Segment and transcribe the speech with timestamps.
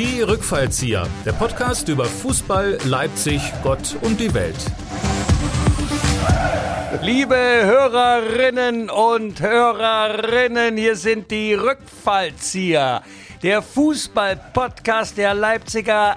[0.00, 4.56] Die Rückfallzieher, der Podcast über Fußball, Leipzig, Gott und die Welt.
[7.02, 13.02] Liebe Hörerinnen und Hörerinnen, hier sind die Rückfallzieher,
[13.42, 16.16] der Fußball-Podcast der Leipziger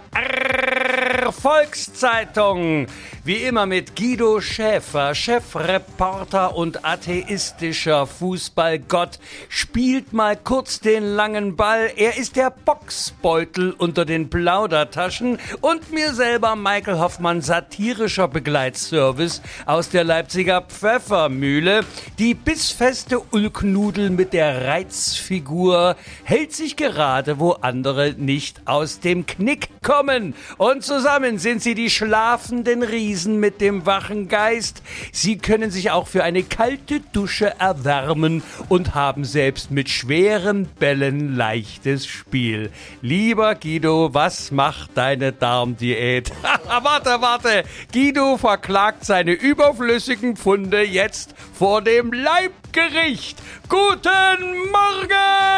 [1.41, 2.88] Volkszeitung.
[3.26, 9.18] Wie immer mit Guido Schäfer, Chefreporter und atheistischer Fußballgott,
[9.48, 11.90] spielt mal kurz den langen Ball.
[11.96, 19.88] Er ist der Boxbeutel unter den Plaudertaschen und mir selber Michael Hoffmann, satirischer Begleitservice aus
[19.88, 21.86] der Leipziger Pfeffermühle.
[22.20, 25.95] Die bissfeste Ulknudel mit der Reizfigur
[26.26, 30.36] hält sich gerade, wo andere nicht aus dem Knick kommen.
[30.58, 34.81] Und zusammen sind sie die schlafenden Riesen Riesen mit dem wachen Geist.
[35.12, 41.36] Sie können sich auch für eine kalte Dusche erwärmen und haben selbst mit schweren Bällen
[41.36, 42.72] leichtes Spiel.
[43.03, 46.31] Lieber Guido, was macht deine Darmdiät?
[46.81, 47.66] warte, warte.
[47.94, 53.38] Guido verklagt seine überflüssigen Pfunde jetzt vor dem Leibgericht.
[53.69, 55.53] Guten Morgen!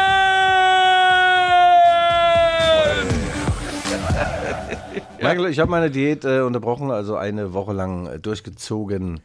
[5.28, 9.20] Michael, ich habe meine Diät äh, unterbrochen, also eine Woche lang äh, durchgezogen.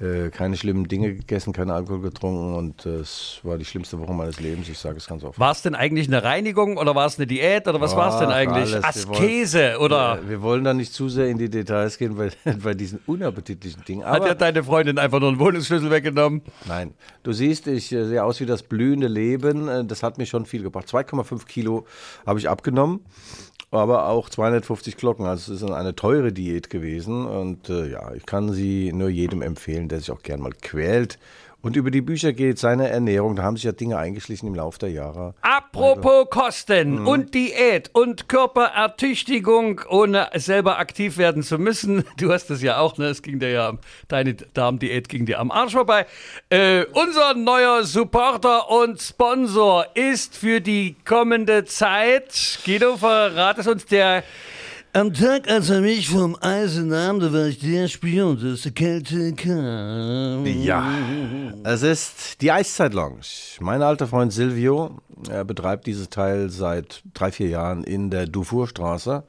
[0.00, 4.14] Äh, keine schlimmen Dinge gegessen, keinen Alkohol getrunken und äh, es war die schlimmste Woche
[4.14, 5.38] meines Lebens, ich sage es ganz offen.
[5.38, 8.18] War es denn eigentlich eine Reinigung oder war es eine Diät oder was war es
[8.18, 8.72] denn eigentlich?
[8.72, 8.82] alles.
[8.82, 10.18] Askese wir wollen, oder?
[10.22, 12.30] Wir, wir, wollen da nicht zu sehr in die Details gehen bei,
[12.64, 14.06] bei diesen unappetitlichen Dingen.
[14.06, 16.40] Hat ja deine Freundin einfach nur einen Wohnungsschlüssel weggenommen?
[16.66, 19.86] Nein, du siehst, ich äh, sehe aus wie das blühende Leben.
[19.86, 20.88] Das hat mir schon viel gebracht.
[20.88, 21.84] 2,5 Kilo
[22.24, 23.00] habe ich abgenommen
[23.70, 25.26] aber auch 250 Glocken.
[25.26, 29.42] Also es ist eine teure Diät gewesen und äh, ja, ich kann sie nur jedem
[29.42, 31.18] empfehlen, der sich auch gern mal quält
[31.62, 34.78] und über die Bücher geht, seine Ernährung, da haben sich ja Dinge eingeschlichen im Laufe
[34.78, 35.34] der Jahre.
[35.42, 37.08] Apropos Kosten mhm.
[37.08, 42.04] und Diät und Körperertüchtigung, ohne selber aktiv werden zu müssen.
[42.16, 43.06] Du hast es ja auch, ne?
[43.06, 43.72] Es ging dir ja,
[44.08, 46.06] deine Darmdiät ging dir am Arsch vorbei.
[46.50, 53.86] Äh, unser neuer Supporter und Sponsor ist für die kommende Zeit, Guido, verrat es uns,
[53.86, 54.22] der
[54.92, 58.72] am Tag, als er mich vom Eisen nahm, da war ich der Spion, dass die
[58.72, 60.44] Kälte kam.
[60.46, 60.92] Ja,
[61.64, 63.20] es ist die Eiszeit Lounge.
[63.60, 69.24] Mein alter Freund Silvio, er betreibt dieses Teil seit drei, vier Jahren in der Dufourstraße.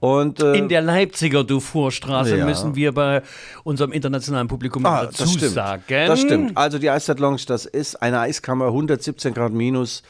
[0.00, 2.46] Und, äh, in der Leipziger Dufourstraße ja.
[2.46, 3.22] müssen wir bei
[3.64, 5.52] unserem internationalen Publikum ah, dazu das stimmt.
[5.52, 5.84] sagen.
[5.88, 6.56] Das stimmt.
[6.56, 10.02] Also die Eiszeit Lounge, das ist eine Eiskammer, 117 Grad minus.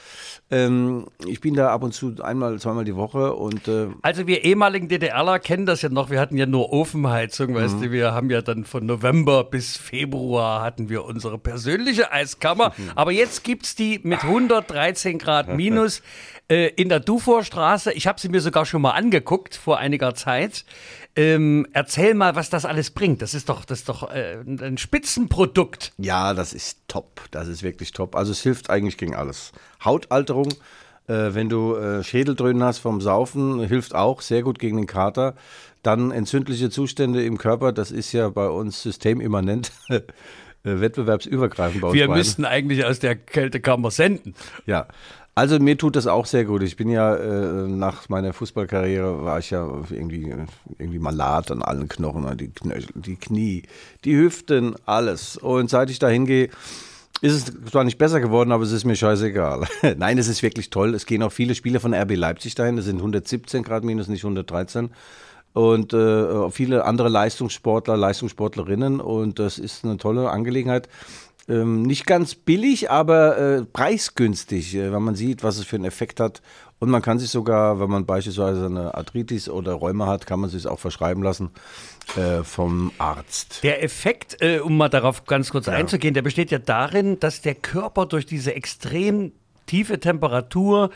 [0.53, 4.45] Ähm, ich bin da ab und zu einmal, zweimal die Woche und äh also wir
[4.45, 6.11] ehemaligen DDRler kennen das ja noch.
[6.11, 7.55] Wir hatten ja nur Ofenheizung, mhm.
[7.55, 7.93] weißt du.
[7.93, 12.73] Wir haben ja dann von November bis Februar hatten wir unsere persönliche Eiskammer.
[12.77, 12.91] Mhm.
[12.97, 16.03] Aber jetzt gibt es die mit 113 Grad minus
[16.51, 17.93] äh, in der Duforstraße.
[17.93, 20.65] Ich habe sie mir sogar schon mal angeguckt vor einiger Zeit.
[21.17, 23.23] Ähm, erzähl mal, was das alles bringt.
[23.23, 25.93] Das ist doch, das ist doch äh, ein Spitzenprodukt.
[25.97, 27.23] Ja, das ist top.
[27.31, 28.17] Das ist wirklich top.
[28.17, 29.53] Also es hilft eigentlich gegen alles.
[29.85, 30.49] Hautalterung,
[31.07, 35.35] äh, wenn du äh, Schädeldröhnen hast vom Saufen, hilft auch sehr gut gegen den Kater.
[35.83, 39.73] Dann entzündliche Zustände im Körper, das ist ja bei uns systemimmanent.
[40.63, 42.19] Äh, wettbewerbsübergreifend bei uns Wir beiden.
[42.19, 44.35] müssten eigentlich aus der Kältekammer senden.
[44.67, 44.89] Ja,
[45.41, 46.63] also mir tut das auch sehr gut.
[46.63, 50.35] Ich bin ja äh, nach meiner Fußballkarriere war ich ja irgendwie,
[50.79, 53.63] irgendwie malat an allen Knochen, die, Knöchel, die Knie,
[54.05, 55.39] die Hüften, alles.
[55.39, 56.51] Und seit ich da hingehe,
[57.23, 59.67] ist es zwar nicht besser geworden, aber es ist mir scheißegal.
[59.97, 60.95] Nein, es ist wirklich toll.
[60.95, 62.77] Es gehen auch viele Spieler von RB Leipzig dahin.
[62.77, 64.91] Das sind 117 Grad minus, nicht 113
[65.55, 70.89] und äh, viele andere Leistungssportler, Leistungssportlerinnen und das ist eine tolle Angelegenheit
[71.51, 75.85] ähm, nicht ganz billig, aber äh, preisgünstig, äh, wenn man sieht, was es für einen
[75.85, 76.41] Effekt hat.
[76.79, 80.49] Und man kann sich sogar, wenn man beispielsweise eine Arthritis oder Rheuma hat, kann man
[80.49, 81.51] sich auch verschreiben lassen
[82.17, 83.63] äh, vom Arzt.
[83.63, 85.75] Der Effekt, äh, um mal darauf ganz kurz ja.
[85.75, 89.33] einzugehen, der besteht ja darin, dass der Körper durch diese extrem
[89.67, 90.91] tiefe Temperatur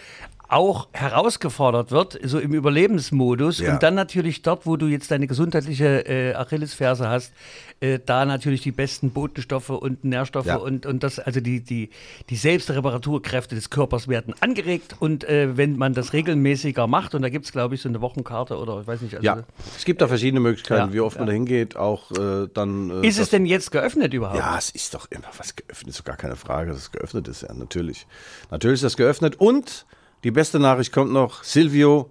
[0.55, 3.59] auch herausgefordert wird, so im Überlebensmodus.
[3.59, 3.73] Ja.
[3.73, 7.33] Und dann natürlich dort, wo du jetzt deine gesundheitliche äh, Achillesferse hast,
[7.81, 10.57] äh, da natürlich die besten Botenstoffe und Nährstoffe ja.
[10.57, 11.91] und, und das, also die, die,
[12.31, 14.95] die Selbstreparaturkräfte des Körpers werden angeregt.
[15.01, 18.01] Und äh, wenn man das regelmäßiger macht, und da gibt es, glaube ich, so eine
[18.01, 19.17] Wochenkarte oder ich weiß nicht.
[19.17, 19.43] Also, ja,
[19.77, 23.03] es gibt da verschiedene Möglichkeiten, ja, wie oft man da hingeht, auch äh, dann.
[23.03, 24.39] Äh, ist es denn jetzt geöffnet überhaupt?
[24.39, 27.43] Ja, es ist doch immer was geöffnet, ist gar keine Frage, dass es geöffnet ist,
[27.43, 28.07] ja, natürlich.
[28.53, 29.85] Natürlich ist das geöffnet und
[30.25, 31.45] die beste Nachricht kommt noch.
[31.45, 32.11] Silvio,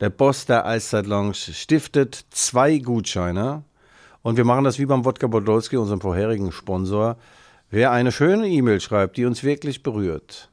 [0.00, 3.64] der Boss der Eiszeit Lounge, stiftet zwei Gutscheine.
[4.22, 7.16] Und wir machen das wie beim Wodka Bodolski, unserem vorherigen Sponsor.
[7.70, 10.50] Wer eine schöne E-Mail schreibt, die uns wirklich berührt,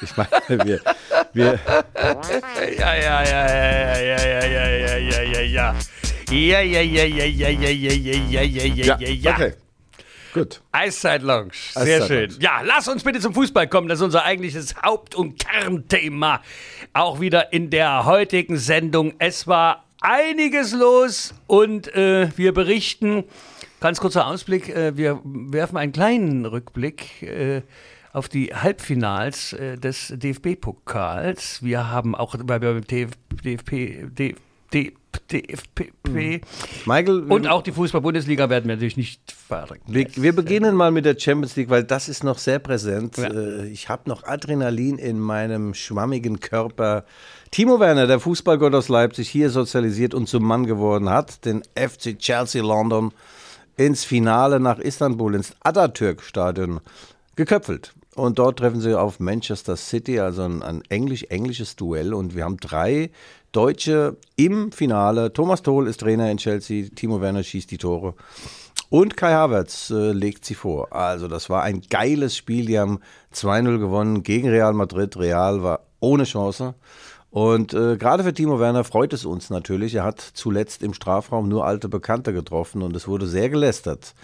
[0.00, 0.80] ich meine, wir,
[1.34, 1.58] wir,
[2.78, 5.74] Ja, ja, ja, ja, ja, ja, ja, ja, ja, ja, ja.
[6.30, 9.30] Ja, ja, ja, ja, ja, ja, ja, ja, ja, ja, ja, ja.
[9.32, 9.52] okay,
[10.32, 10.62] gut.
[10.72, 12.30] Eiszeit Lounge, sehr Eiszeit schön.
[12.30, 12.42] Lounge.
[12.42, 13.88] Ja, lass uns bitte zum Fußball kommen.
[13.88, 16.40] Das ist unser eigentliches Haupt- und Kernthema.
[16.94, 19.12] Auch wieder in der heutigen Sendung.
[19.18, 23.24] Es war einiges los und äh, wir berichten,
[23.80, 27.62] ganz kurzer Ausblick, äh, wir werfen einen kleinen Rückblick äh,
[28.12, 31.62] auf die Halbfinals äh, des DFB-Pokals.
[31.62, 33.10] Wir haben auch, weil wir beim DF,
[33.42, 34.36] DFP, D,
[34.74, 34.92] D,
[35.30, 36.40] DFP,
[36.84, 39.80] Michael, und auch die Fußball-Bundesliga werden wir natürlich nicht vergessen.
[39.86, 43.16] wir, wir beginnen mal mit der Champions League, weil das ist noch sehr präsent.
[43.16, 43.28] Ja.
[43.28, 47.04] Äh, Ich habe noch Adrenalin in meinem schwammigen Körper.
[47.52, 52.18] Timo Werner, der Fußballgott aus Leipzig, hier sozialisiert und zum Mann geworden hat, den FC
[52.18, 53.12] Chelsea London
[53.76, 56.80] ins Finale nach Istanbul, ins Atatürk-Stadion
[57.36, 57.94] geköpfelt.
[58.14, 62.14] Und dort treffen sie auf Manchester City, also ein, ein englisch-englisches Duell.
[62.14, 63.10] Und wir haben drei
[63.54, 65.32] Deutsche im Finale.
[65.32, 68.14] Thomas Tohl ist Trainer in Chelsea, Timo Werner schießt die Tore.
[68.90, 70.92] Und Kai Havertz äh, legt sie vor.
[70.92, 72.66] Also das war ein geiles Spiel.
[72.66, 73.00] Die haben
[73.34, 75.16] 2-0 gewonnen gegen Real Madrid.
[75.16, 76.74] Real war ohne Chance.
[77.30, 79.94] Und äh, gerade für Timo Werner freut es uns natürlich.
[79.96, 84.14] Er hat zuletzt im Strafraum nur alte Bekannte getroffen und es wurde sehr gelästert.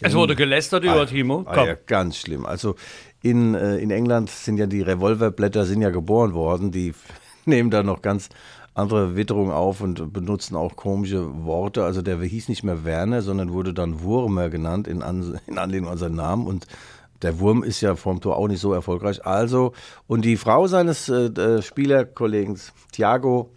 [0.00, 1.44] Es wurde gelästert über Timo.
[1.46, 1.66] Ah, Komm.
[1.68, 2.46] ja, ganz schlimm.
[2.46, 2.74] Also
[3.22, 6.72] in, äh, in England sind ja die Revolverblätter sind ja geboren worden.
[6.72, 6.94] Die
[7.44, 8.30] nehmen da noch ganz
[8.74, 11.84] andere Witterung auf und benutzen auch komische Worte.
[11.84, 15.90] Also der hieß nicht mehr Werner, sondern wurde dann Wurmer genannt in, An in Anlehnung
[15.90, 16.46] an seinen Namen.
[16.46, 16.66] Und
[17.22, 19.26] der Wurm ist ja vom Tor auch nicht so erfolgreich.
[19.26, 19.72] Also,
[20.06, 22.58] und die Frau seines äh, äh, Spielerkollegen
[22.92, 23.50] Thiago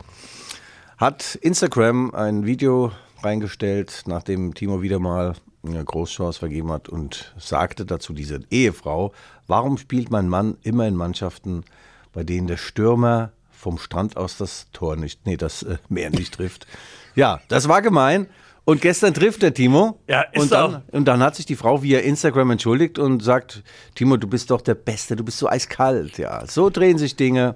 [0.97, 7.85] hat Instagram ein Video reingestellt, nachdem Timo wieder mal eine Großchance vergeben hat und sagte
[7.85, 9.13] dazu diese Ehefrau,
[9.47, 11.63] warum spielt mein Mann immer in Mannschaften,
[12.11, 13.31] bei denen der Stürmer
[13.63, 16.67] vom Strand aus das Tor nicht, nee, das äh, Meer nicht trifft.
[17.15, 18.27] Ja, das war gemein.
[18.65, 19.99] Und gestern trifft der Timo.
[20.07, 23.63] Ja, ist und, dann, und dann hat sich die Frau via Instagram entschuldigt und sagt,
[23.95, 26.17] Timo, du bist doch der Beste, du bist so eiskalt.
[26.17, 27.55] Ja, so drehen sich Dinge.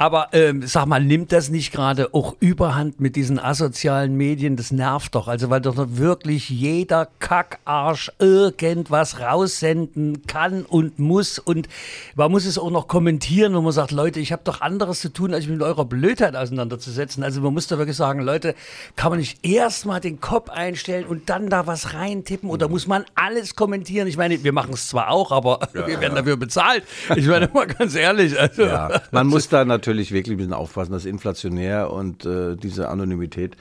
[0.00, 4.54] Aber ähm, sag mal, nimmt das nicht gerade auch Überhand mit diesen asozialen Medien?
[4.54, 5.26] Das nervt doch.
[5.26, 11.40] Also, weil doch wirklich jeder Kackarsch irgendwas raussenden kann und muss.
[11.40, 11.68] Und
[12.14, 15.12] man muss es auch noch kommentieren, wo man sagt, Leute, ich habe doch anderes zu
[15.12, 17.24] tun, als mich mit eurer Blödheit auseinanderzusetzen.
[17.24, 18.54] Also, man muss da wirklich sagen, Leute,
[18.94, 22.50] kann man nicht erst mal den Kopf einstellen und dann da was reintippen?
[22.50, 24.06] Oder muss man alles kommentieren?
[24.06, 26.84] Ich meine, wir machen es zwar auch, aber wir werden dafür bezahlt.
[27.16, 28.38] Ich meine, mal ganz ehrlich.
[28.38, 32.56] Also, Ja, man muss da natürlich wirklich ein bisschen aufpassen, das ist inflationär und äh,
[32.56, 33.56] diese Anonymität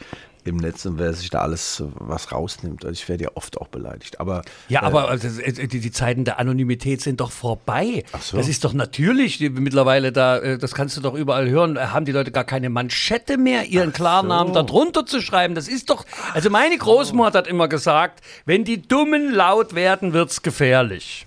[0.48, 2.86] im Netz und wer sich da alles äh, was rausnimmt.
[2.86, 4.20] Also ich werde ja oft auch beleidigt.
[4.20, 8.04] Aber Ja, aber also, äh, die, die Zeiten der Anonymität sind doch vorbei.
[8.20, 8.38] so.
[8.38, 11.88] Das ist doch natürlich die, mittlerweile da, äh, das kannst du doch überall hören, äh,
[11.88, 15.56] haben die Leute gar keine Manschette mehr, ihren Klarnamen da drunter zu schreiben.
[15.56, 20.42] Das ist doch, also meine Großmutter hat immer gesagt, wenn die Dummen laut werden, wird's
[20.42, 21.27] gefährlich.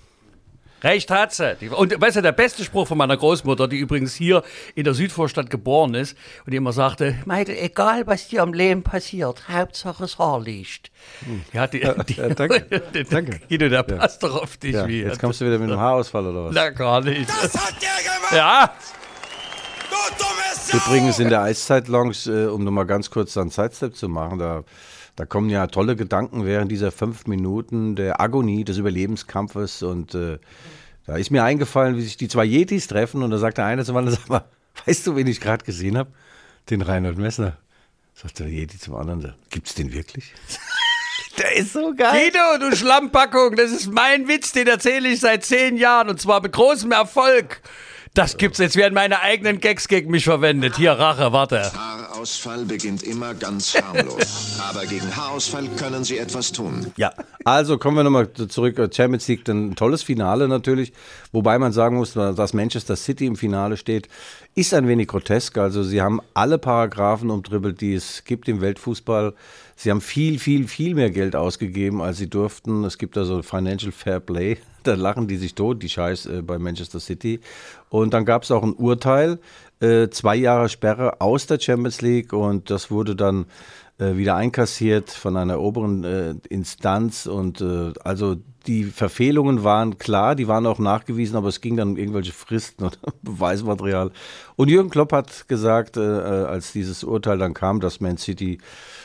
[0.83, 1.55] Recht hat sie.
[1.61, 4.43] Die- Und weißt du, der beste Spruch von meiner Großmutter, die übrigens hier
[4.75, 8.81] in der Südvorstadt geboren ist und die immer sagte, Meidel, egal was dir am Leben
[8.83, 10.91] passiert, Hauptsache es Haar liegt.
[11.53, 12.61] Ja, die, die, ja, danke.
[12.93, 13.39] der, Danke.
[13.47, 15.01] Guido, der passt doch auf dich ja, wie.
[15.01, 16.53] jetzt kommst du wieder mit einem Haarausfall oder was?
[16.55, 17.29] Na, gar nicht.
[17.29, 18.31] Das hat der gemacht!
[18.33, 18.73] Ja,
[19.89, 20.77] Du!
[20.77, 24.63] Übrigens in der Eiszeit-Lounge, äh, um nochmal ganz kurz einen Sidestep zu machen, da,
[25.15, 29.83] da kommen ja tolle Gedanken während dieser fünf Minuten der Agonie, des Überlebenskampfes.
[29.83, 30.39] Und äh,
[31.05, 33.23] da ist mir eingefallen, wie sich die zwei Yetis treffen.
[33.23, 34.45] Und da sagt der eine zum anderen, sag mal,
[34.85, 36.11] weißt du, wen ich gerade gesehen habe?
[36.69, 37.57] Den Reinhold Messner.
[38.13, 40.33] Sagt der Yeti zum anderen, gibt's den wirklich?
[41.37, 42.31] der ist so geil.
[42.31, 46.41] Guido, du Schlammpackung, das ist mein Witz, den erzähle ich seit zehn Jahren und zwar
[46.41, 47.61] mit großem Erfolg.
[48.13, 50.75] Das gibt's, jetzt werden meine eigenen Gags gegen mich verwendet.
[50.75, 51.71] Hier, Rache, warte.
[51.73, 54.59] Haar Haarausfall beginnt immer ganz harmlos.
[54.69, 56.91] Aber gegen Haarausfall können Sie etwas tun.
[56.95, 57.13] Ja,
[57.45, 58.75] also kommen wir nochmal zurück.
[58.93, 60.93] Champions League, ein tolles Finale natürlich.
[61.31, 64.07] Wobei man sagen muss, dass Manchester City im Finale steht,
[64.53, 65.57] ist ein wenig grotesk.
[65.57, 69.33] Also sie haben alle Paragraphen umtribbelt, die es gibt im Weltfußball.
[69.81, 72.83] Sie haben viel, viel, viel mehr Geld ausgegeben, als sie durften.
[72.83, 74.57] Es gibt also Financial Fair Play.
[74.83, 77.39] Da lachen die sich tot, die Scheiß äh, bei Manchester City.
[77.89, 79.39] Und dann gab es auch ein Urteil,
[79.79, 82.33] äh, zwei Jahre Sperre aus der Champions League.
[82.33, 83.45] Und das wurde dann
[83.97, 87.27] äh, wieder einkassiert von einer oberen äh, Instanz.
[87.27, 91.89] Und äh, also die Verfehlungen waren klar, die waren auch nachgewiesen, aber es ging dann
[91.89, 94.11] um irgendwelche Fristen oder Beweismaterial.
[94.55, 98.59] Und Jürgen Klopp hat gesagt, äh, als dieses Urteil dann kam, dass Man City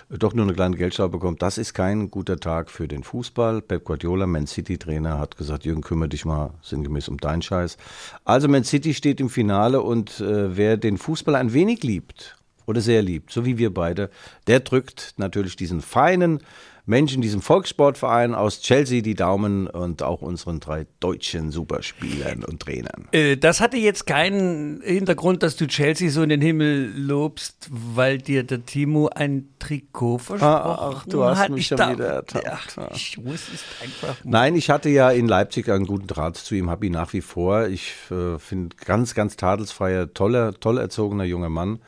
[0.09, 3.61] doch nur eine kleine Geldstrafe bekommt, das ist kein guter Tag für den Fußball.
[3.61, 7.77] Pep Guardiola, Man City Trainer, hat gesagt, Jürgen, kümmere dich mal sinngemäß um deinen Scheiß.
[8.25, 12.37] Also Man City steht im Finale und äh, wer den Fußball ein wenig liebt
[12.67, 14.11] oder sehr liebt, so wie wir beide,
[14.47, 16.41] der drückt natürlich diesen feinen
[16.89, 23.09] Menschen, diesem Volkssportverein aus Chelsea die Daumen und auch unseren drei deutschen Superspielern und Trainern.
[23.13, 28.19] Äh, das hatte jetzt keinen Hintergrund, dass du Chelsea so in den Himmel lobst, weil
[28.19, 31.51] dir der Timo ein Trikot versprochen Ah, ach, du hast hat.
[31.51, 32.77] mich Ich schon darf- wieder ertappt.
[32.77, 34.31] Ja, ich muss es einfach mal.
[34.31, 37.21] Nein, ich hatte ja in Leipzig einen guten Draht zu ihm, habe ihn nach wie
[37.21, 37.67] vor.
[37.67, 41.81] Ich äh, finde ganz, ganz tadelsfreier, toller, toll erzogener junger Mann.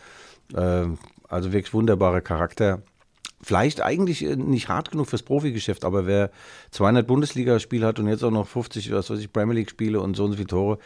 [0.55, 0.87] Äh,
[1.29, 2.83] also wirklich wunderbarer Charakter.
[3.41, 6.31] Vielleicht eigentlich äh, nicht hart genug fürs Profigeschäft, aber wer
[6.73, 10.17] 200 Bundesligaspiele hat und jetzt auch noch 50, was weiß ich, Premier League Spiele und
[10.17, 10.79] so und so viele Tore,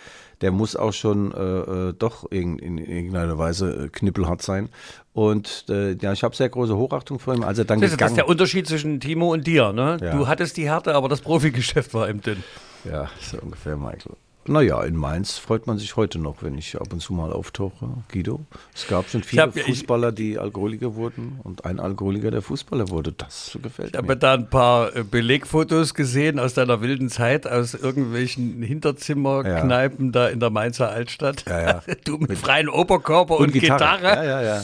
[0.43, 4.69] der muss auch schon äh, äh, doch in, in irgendeiner Weise äh, knippelhart sein.
[5.15, 7.93] Und äh, ja, ich habe sehr große Hochachtung vor ihm, als er dann Das ist,
[7.93, 9.73] das gegangen ist der Unterschied zwischen Timo und dir.
[9.73, 9.99] Ne?
[10.03, 10.17] Ja.
[10.17, 12.43] Du hattest die Härte, aber das Profigeschäft war im dünn.
[12.85, 14.17] Ja, so ungefähr, Michael.
[14.45, 17.87] Naja, in Mainz freut man sich heute noch, wenn ich ab und zu mal auftauche,
[18.11, 18.41] Guido.
[18.75, 22.89] Es gab schon viele hab- ich- Fußballer, die Alkoholiker wurden und ein Alkoholiker, der Fußballer
[22.89, 23.13] wurde.
[23.13, 24.17] Das gefällt Ich habe mir.
[24.17, 30.41] da ein paar äh, Belegfotos gesehen aus deiner wilden Zeit, aus irgendwelchen Hinterzimmerkneipen da in
[30.41, 31.45] der Mainzer Altstadt.
[31.49, 31.83] Ja, ja.
[32.05, 34.03] Du mit, freiem Oberkörper und, Gitarre.
[34.03, 34.63] Ja, ja, ja.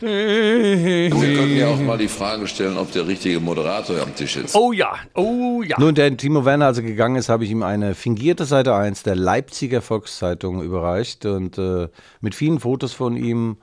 [0.00, 4.54] Wir können ja auch mal die Frage stellen, ob der richtige Moderator am Tisch sitzt.
[4.56, 5.76] Oh ja, oh ja.
[5.78, 9.16] Nun, der Timo Werner also gegangen ist, habe ich ihm eine fingierte Seite 1 der
[9.16, 11.88] Leipziger Volkszeitung überreicht und äh,
[12.20, 13.58] mit vielen Fotos von ihm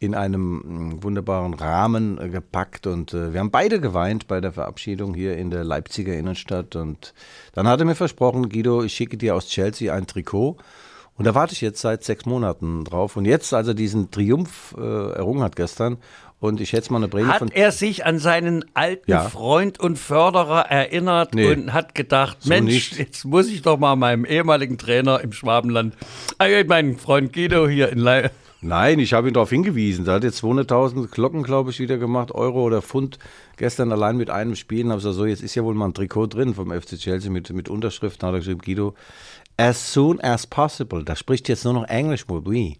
[0.00, 4.52] in einem mh, wunderbaren Rahmen äh, gepackt und äh, wir haben beide geweint bei der
[4.52, 7.14] Verabschiedung hier in der Leipziger Innenstadt und
[7.52, 10.56] dann hat er mir versprochen, Guido, ich schicke dir aus Chelsea ein Trikot
[11.16, 14.74] und da warte ich jetzt seit sechs Monaten drauf und jetzt, als er diesen Triumph
[14.76, 15.98] äh, errungen hat gestern
[16.44, 19.22] und ich schätze mal eine Prämie von Hat er sich an seinen alten Ja.
[19.28, 21.52] Freund und Förderer erinnert Nee.
[21.52, 22.98] und hat gedacht, So Mensch, nicht.
[22.98, 25.94] jetzt muss ich doch mal meinem ehemaligen Trainer im Schwabenland,
[26.38, 28.32] äh, meinen Freund Guido hier in Leipzig.
[28.60, 30.06] Nein, ich habe ihn darauf hingewiesen.
[30.06, 33.18] Da hat jetzt 200.000 Glocken, glaube ich, wieder gemacht, Euro oder Pfund.
[33.58, 34.84] Gestern allein mit einem Spiel.
[34.86, 37.30] Und habe gesagt, so, jetzt ist ja wohl mal ein Trikot drin vom FC Chelsea
[37.30, 38.22] mit, mit Unterschrift.
[38.22, 38.94] Dann hat er geschrieben, Guido,
[39.58, 41.04] as soon as possible.
[41.04, 42.78] Da spricht jetzt nur noch Englisch, oui.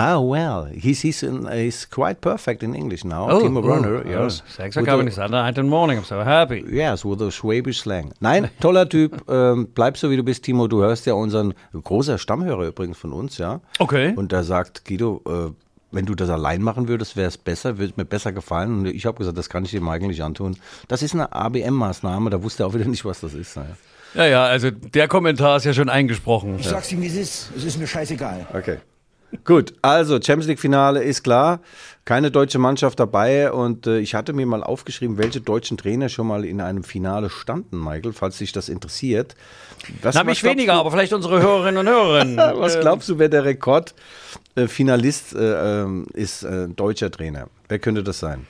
[0.00, 3.28] Ah, well, he's, he's, in, he's quite perfect in English now.
[3.40, 4.44] Timo Werner, yes.
[4.46, 6.64] Sechs With kann a- ich sagen, heute Morning, I'm so happy.
[6.70, 8.12] Yes, with a Schwäbisch Slang.
[8.20, 9.24] Nein, toller Typ.
[9.28, 10.68] ähm, bleib so, wie du bist, Timo.
[10.68, 13.60] Du hörst ja unseren großer Stammhörer übrigens von uns, ja.
[13.80, 14.12] Okay.
[14.14, 15.50] Und der sagt, Guido, äh,
[15.90, 18.78] wenn du das allein machen würdest, wäre es besser, würde mir besser gefallen.
[18.78, 20.56] Und ich habe gesagt, das kann ich dem nicht antun.
[20.86, 23.56] Das ist eine ABM-Maßnahme, da wusste er auch wieder nicht, was das ist.
[23.56, 23.76] Naja.
[24.14, 26.58] Ja, ja, also der Kommentar ist ja schon eingesprochen.
[26.60, 27.50] Ich sag's ihm, wie es ist.
[27.56, 28.46] Es ist mir scheißegal.
[28.54, 28.78] Okay.
[29.44, 31.60] Gut, also Champions League-Finale ist klar.
[32.06, 33.52] Keine deutsche Mannschaft dabei.
[33.52, 37.28] Und äh, ich hatte mir mal aufgeschrieben, welche deutschen Trainer schon mal in einem Finale
[37.28, 39.34] standen, Michael, falls dich das interessiert.
[40.00, 42.58] Was, Na, mich weniger, du- aber vielleicht unsere Hörerinnen und Hörer.
[42.60, 47.48] Was glaubst du, wer der Rekordfinalist äh, ähm, ist, äh, deutscher Trainer?
[47.68, 48.46] Wer könnte das sein?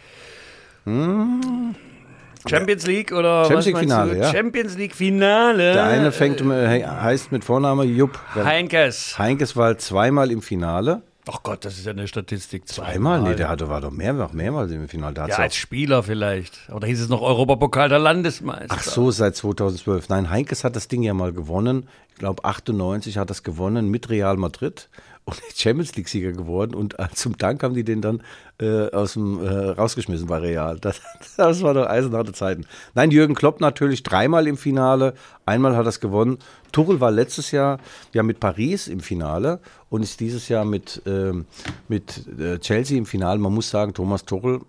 [2.47, 4.33] Champions League oder Champions League Finale, ja.
[4.33, 5.73] Champions League Finale.
[5.73, 8.19] Der eine fängt, äh, heißt mit Vorname Jupp.
[8.35, 9.19] Heinkes.
[9.19, 11.03] Heinkes war zweimal im Finale.
[11.31, 12.67] Ach Gott, das ist ja eine Statistik.
[12.69, 13.21] Zweimal?
[13.21, 15.15] Nee, der hatte, war doch mehr, noch mehrmals im Finale.
[15.29, 16.71] Ja, als Spieler vielleicht.
[16.73, 18.69] Oder hieß es noch Europapokal der Landesmeister?
[18.71, 20.09] Ach so, seit 2012.
[20.09, 21.87] Nein, Heinkes hat das Ding ja mal gewonnen.
[22.09, 24.89] Ich glaube, 98 hat das gewonnen mit Real Madrid
[25.29, 26.75] und Champions League-Sieger geworden.
[26.75, 28.23] Und äh, zum Dank haben die den dann
[28.61, 30.79] äh, aus dem, äh, rausgeschmissen bei Real.
[30.89, 31.01] Das,
[31.37, 32.65] das war doch eisenharte Zeiten.
[32.95, 35.15] Nein, Jürgen Klopp natürlich dreimal im Finale.
[35.45, 36.39] Einmal hat er es gewonnen.
[36.73, 37.79] Tuchel war letztes Jahr
[38.15, 41.45] ja mit Paris im Finale und ist dieses Jahr mit, ähm,
[41.89, 43.39] mit äh, Chelsea im Finale.
[43.39, 44.61] Man muss sagen, Thomas Tuchel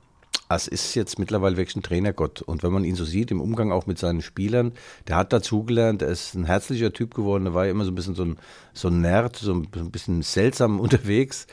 [0.55, 2.41] es ist jetzt mittlerweile wirklich ein Trainergott.
[2.41, 4.73] Und wenn man ihn so sieht, im Umgang auch mit seinen Spielern,
[5.07, 7.95] der hat dazugelernt, er ist ein herzlicher Typ geworden, der war ja immer so ein
[7.95, 8.37] bisschen so ein,
[8.73, 11.45] so ein Nerd, so ein, bisschen seltsam unterwegs.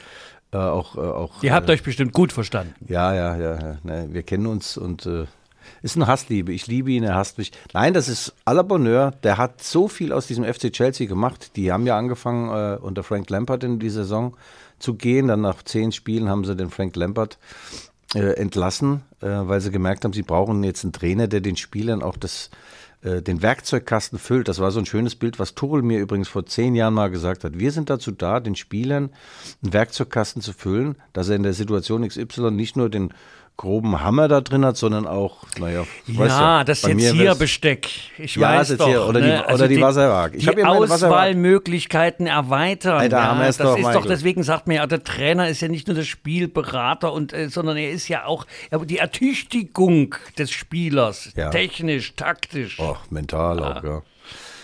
[0.51, 2.75] Äh, auch, äh, auch, Ihr habt äh, euch bestimmt gut verstanden.
[2.89, 3.61] Ja, ja, ja.
[3.61, 3.79] ja.
[3.83, 5.27] Ne, wir kennen uns und äh,
[5.83, 6.53] ist eine Hassliebe.
[6.53, 7.53] Ich liebe ihn, er hasst mich.
[7.75, 9.11] Nein, das ist à la Bonheur.
[9.23, 11.57] Der hat so viel aus diesem FC Chelsea gemacht.
[11.57, 14.37] Die haben ja angefangen, äh, unter Frank Lampard in die Saison
[14.79, 15.29] zu gehen.
[15.29, 17.39] Dann nach zehn Spielen haben sie den Frank Lampard
[18.15, 22.03] äh, entlassen, äh, weil sie gemerkt haben, sie brauchen jetzt einen Trainer, der den Spielern
[22.03, 22.51] auch das
[23.03, 24.49] äh, den Werkzeugkasten füllt.
[24.49, 27.45] Das war so ein schönes Bild, was Tuchel mir übrigens vor zehn Jahren mal gesagt
[27.45, 27.59] hat.
[27.59, 29.11] Wir sind dazu da, den Spielern
[29.63, 33.13] einen Werkzeugkasten zu füllen, dass er in der Situation XY nicht nur den
[33.57, 37.39] groben Hammer da drin hat, sondern auch, naja, Ja, das bei mir jetzt hier wär's-
[37.39, 37.89] Besteck.
[38.19, 38.87] Ich Ja, weiß das doch.
[38.87, 39.45] hier, oder die- ne?
[39.53, 40.37] oder die Wasserwaage.
[40.37, 40.63] Ich die.
[40.63, 43.01] Auswahlmöglichkeiten erweitern.
[43.01, 44.09] Ey, da ja, haben wir es das doch, ist doch, Michael.
[44.09, 47.77] deswegen sagt mir ja, der Trainer ist ja nicht nur der Spielberater, und, äh, sondern
[47.77, 51.31] er ist ja auch ja, die Ertüchtigung des Spielers.
[51.37, 51.51] Ja.
[51.51, 52.79] Technisch, taktisch.
[52.79, 54.03] Oh, mental auch, ja.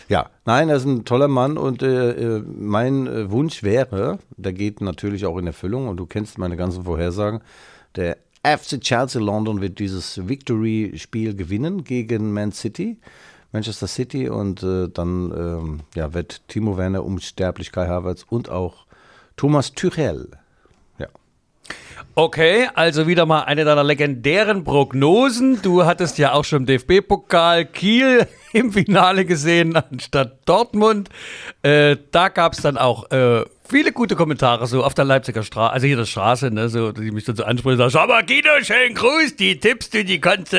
[0.09, 4.53] Ja, nein, er ist ein toller Mann und äh, äh, mein äh, Wunsch wäre, der
[4.53, 7.41] geht natürlich auch in Erfüllung und du kennst meine ganzen Vorhersagen,
[7.97, 12.99] der FC Chelsea London wird dieses Victory-Spiel gewinnen gegen Man City,
[13.53, 18.87] Manchester City und äh, dann ähm, ja, wird Timo Werner, unsterblich Kai Havertz und auch
[19.37, 20.29] Thomas Tuchel.
[20.99, 21.07] Ja.
[22.17, 25.63] Okay, also wieder mal eine deiner legendären Prognosen.
[25.63, 31.11] Du hattest ja auch schon im DFB-Pokal Kiel im Finale gesehen, anstatt Dortmund.
[31.63, 35.73] Äh, da gab es dann auch äh, viele gute Kommentare so auf der Leipziger Straße,
[35.73, 38.50] also hier der Straße, ne, so, die mich dann so ansprechen sagen, schau mal, Guido,
[38.62, 40.59] schönen Gruß, die tippst du, die kannst du...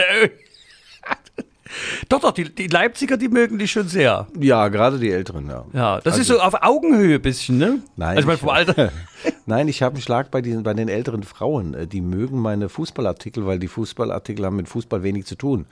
[2.01, 4.27] äh." doch, doch, die, die Leipziger, die mögen dich schon sehr.
[4.39, 5.65] Ja, gerade die Älteren, ja.
[5.73, 7.79] Ja, das ist so auf Augenhöhe ein bisschen, ne?
[7.95, 8.91] Nein, Also ich meine, vom Alter...
[9.45, 11.73] Nein, ich habe einen Schlag bei, diesen, bei den älteren Frauen.
[11.73, 15.65] Äh, Die mögen meine Fußballartikel, weil die Fußballartikel haben mit Fußball wenig zu tun.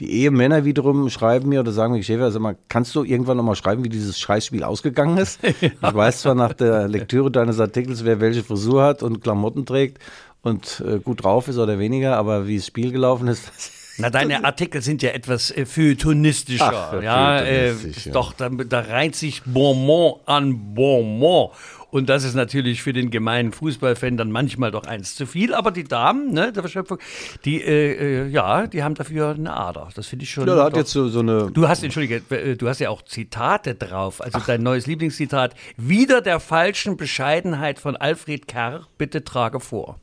[0.00, 3.54] Die Ehemänner wiederum schreiben mir oder sagen mir, Schäfer, sag mal, kannst du irgendwann nochmal
[3.56, 5.40] schreiben, wie dieses Scheißspiel ausgegangen ist?
[5.88, 9.98] Ich weiß zwar nach der Lektüre deines Artikels, wer welche Frisur hat und Klamotten trägt
[10.42, 13.50] und äh, gut drauf ist oder weniger, aber wie das Spiel gelaufen ist,
[13.98, 16.92] Na, deine Artikel sind ja etwas äh, feuilletonistischer.
[16.98, 18.12] Ach, ja, äh, ja.
[18.12, 21.50] Doch, da, da reiht sich Bonbon an Bonbon.
[21.90, 25.54] Und das ist natürlich für den gemeinen Fußballfan dann manchmal doch eins zu viel.
[25.54, 26.98] Aber die Damen, ne, der Verschöpfung,
[27.46, 29.88] die, äh, äh, ja, die haben dafür eine Ader.
[29.94, 30.46] Das finde ich schon.
[30.46, 31.50] ja, da hat doch- jetzt so, so eine.
[31.50, 34.20] Du hast, entschuldige, äh, du hast ja auch Zitate drauf.
[34.20, 35.54] Also dein neues Lieblingszitat.
[35.78, 39.98] Wieder der falschen Bescheidenheit von Alfred Kerr, bitte trage vor.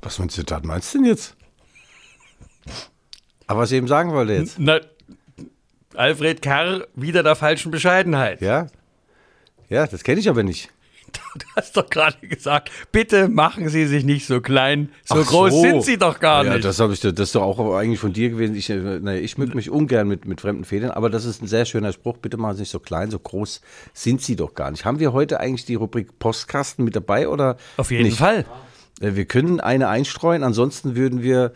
[0.00, 1.36] Was für ein Zitat meinst du denn jetzt?
[3.50, 4.60] Aber was ich eben sagen wollte jetzt.
[4.60, 4.78] Na,
[5.96, 8.40] Alfred Kerr, wieder der falschen Bescheidenheit.
[8.40, 8.68] Ja?
[9.68, 10.70] Ja, das kenne ich aber nicht.
[11.34, 14.90] Du hast doch gerade gesagt, bitte machen Sie sich nicht so klein.
[15.04, 15.60] So Ach groß so.
[15.62, 16.64] sind Sie doch gar ja, nicht.
[16.64, 18.54] das habe ich, das ist doch auch eigentlich von dir gewesen.
[18.54, 21.48] Ich, äh, nee, ich schmück mich ungern mit, mit fremden Federn, aber das ist ein
[21.48, 22.18] sehr schöner Spruch.
[22.18, 23.60] Bitte machen Sie nicht so klein, so groß
[23.92, 24.84] sind Sie doch gar nicht.
[24.84, 27.56] Haben wir heute eigentlich die Rubrik Postkasten mit dabei oder?
[27.76, 28.18] Auf jeden nicht?
[28.18, 28.44] Fall.
[29.00, 31.52] Äh, Wir können eine einstreuen, ansonsten würden wir,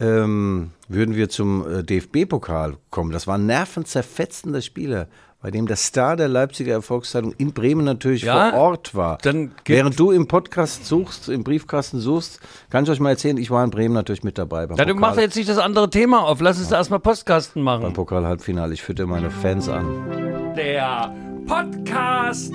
[0.00, 3.12] ähm, würden wir zum äh, DFB-Pokal kommen.
[3.12, 5.08] Das war ein nervenzerfetzender Spieler,
[5.40, 9.18] bei dem der Star der Leipziger Erfolgszeitung in Bremen natürlich Ja, vor Ort war.
[9.64, 13.62] Während du im Podcast suchst, im Briefkasten suchst, kann ich euch mal erzählen, ich war
[13.64, 16.24] in Bremen natürlich mit dabei beim Ja, du Pokal, machst jetzt nicht das andere Thema
[16.24, 16.40] auf.
[16.40, 17.92] Lass uns erstmal Postkasten beim machen.
[17.92, 18.74] Pokal-Halbfinale.
[18.74, 20.54] Ich führte meine Fans an.
[20.56, 21.14] Der
[21.46, 22.52] Podcast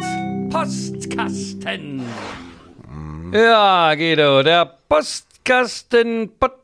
[0.50, 2.02] Postkasten.
[3.34, 6.61] Ja, Guido, der Postkasten, Podcast,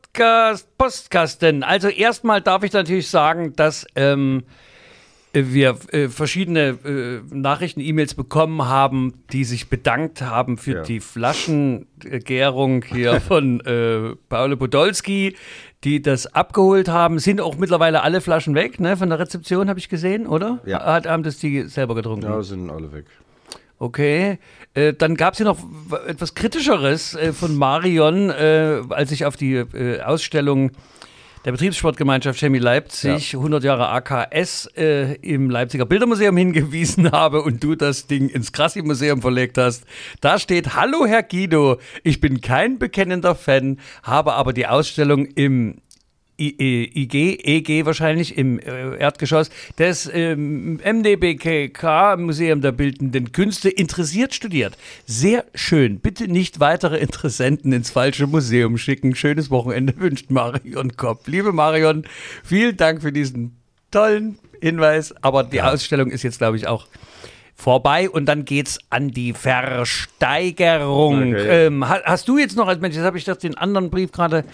[0.76, 1.62] Postkasten.
[1.62, 4.44] Also erstmal darf ich natürlich sagen, dass ähm,
[5.32, 10.82] wir äh, verschiedene äh, Nachrichten, E-Mails bekommen haben, die sich bedankt haben für Ja.
[10.82, 15.36] die Flaschengärung hier von äh, Paolo Podolski,
[15.84, 17.18] die das abgeholt haben.
[17.18, 18.96] Sind auch mittlerweile alle Flaschen weg, ne?
[18.96, 20.60] Von der Rezeption habe ich gesehen, oder?
[20.64, 20.84] Ja.
[20.84, 22.24] Hat, haben das die selber getrunken?
[22.26, 23.06] Ja, sind alle weg.
[23.78, 24.38] Okay.
[24.74, 25.58] Äh, dann gab es hier noch
[26.06, 30.72] etwas Kritischeres äh, von Marion, äh, als ich auf die äh, Ausstellung
[31.44, 37.76] der Betriebssportgemeinschaft Chemie Leipzig, 100 Jahre AKS, äh, im Leipziger Bildermuseum hingewiesen habe und du
[37.76, 39.84] das Ding ins Krassi-Museum verlegt hast.
[40.20, 45.80] Da steht, hallo Herr Guido, ich bin kein bekennender Fan, habe aber die Ausstellung im
[46.40, 54.76] IG, EG wahrscheinlich im äh, Erdgeschoss des ähm, MDBKK, Museum der Bildenden Künste, interessiert studiert.
[55.06, 55.98] Sehr schön.
[55.98, 59.14] Bitte nicht weitere Interessenten ins falsche Museum schicken.
[59.14, 61.26] Schönes Wochenende wünscht Marion Kopp.
[61.26, 62.04] Liebe Marion,
[62.44, 63.56] vielen Dank für diesen
[63.90, 65.14] tollen Hinweis.
[65.22, 66.86] Aber die Ausstellung ist jetzt, glaube ich, auch
[67.56, 71.32] vorbei und dann geht's an die Versteigerung.
[71.34, 71.66] Okay.
[71.66, 74.12] Ähm, ha- hast du jetzt noch als Mensch, jetzt habe ich das den anderen Brief
[74.12, 74.44] gerade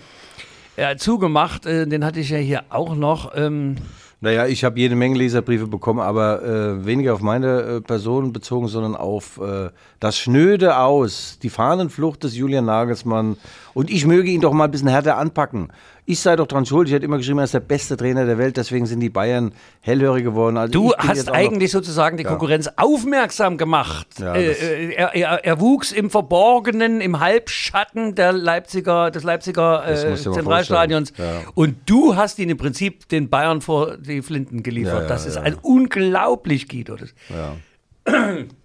[0.76, 3.32] äh, zugemacht, äh, den hatte ich ja hier auch noch.
[3.37, 3.76] Ähm,
[4.20, 8.68] Naja, ich habe jede Menge Leserbriefe bekommen, aber äh, weniger auf meine äh, Person bezogen,
[8.68, 9.68] sondern auf äh,
[10.00, 13.37] das schnöde Aus, die Fahnenflucht des Julian Nagelsmann.
[13.74, 15.68] Und ich möge ihn doch mal ein bisschen härter anpacken.
[16.06, 16.88] Ich sei doch dran schuld.
[16.88, 19.52] Ich hätte immer geschrieben, er ist der beste Trainer der Welt, deswegen sind die Bayern
[19.80, 20.56] hellhörig geworden.
[20.56, 24.06] Also Du hast auch noch- eigentlich sozusagen die Konkurrenz aufmerksam gemacht.
[24.18, 29.87] Ja, äh, äh, er, er, er wuchs im Verborgenen, im Halbschatten der Leipziger, des Leipziger
[29.87, 31.12] äh, Zentralstadions.
[31.18, 31.40] Ja.
[31.54, 34.94] Und du hast ihn im Prinzip den Bayern vor die Flinten geliefert.
[34.94, 35.42] Ja, ja, das ist ja.
[35.42, 36.96] ein unglaublich, Guido.
[36.96, 37.14] Das,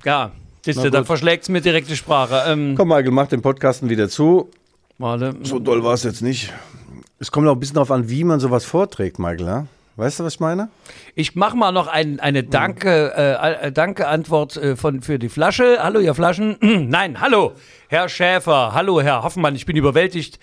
[0.05, 0.31] ja.
[0.61, 2.43] Siehst du, da verschlägt es mir direkte Sprache.
[2.47, 4.49] Ähm, Komm, Michael, mach den Podcasten wieder zu.
[4.99, 5.35] Warte.
[5.43, 6.53] So doll war es jetzt nicht.
[7.17, 9.45] Es kommt auch ein bisschen darauf an, wie man sowas vorträgt, Michael.
[9.45, 9.67] Ja?
[9.99, 10.69] Weißt du, was ich meine?
[11.15, 15.79] Ich mache mal noch ein, eine Danke, äh, äh, Danke-Antwort äh, von, für die Flasche.
[15.81, 16.55] Hallo, ihr Flaschen.
[16.62, 17.51] Nein, hallo,
[17.89, 18.73] Herr Schäfer.
[18.73, 19.55] Hallo, Herr Hoffmann.
[19.55, 20.39] Ich bin überwältigt,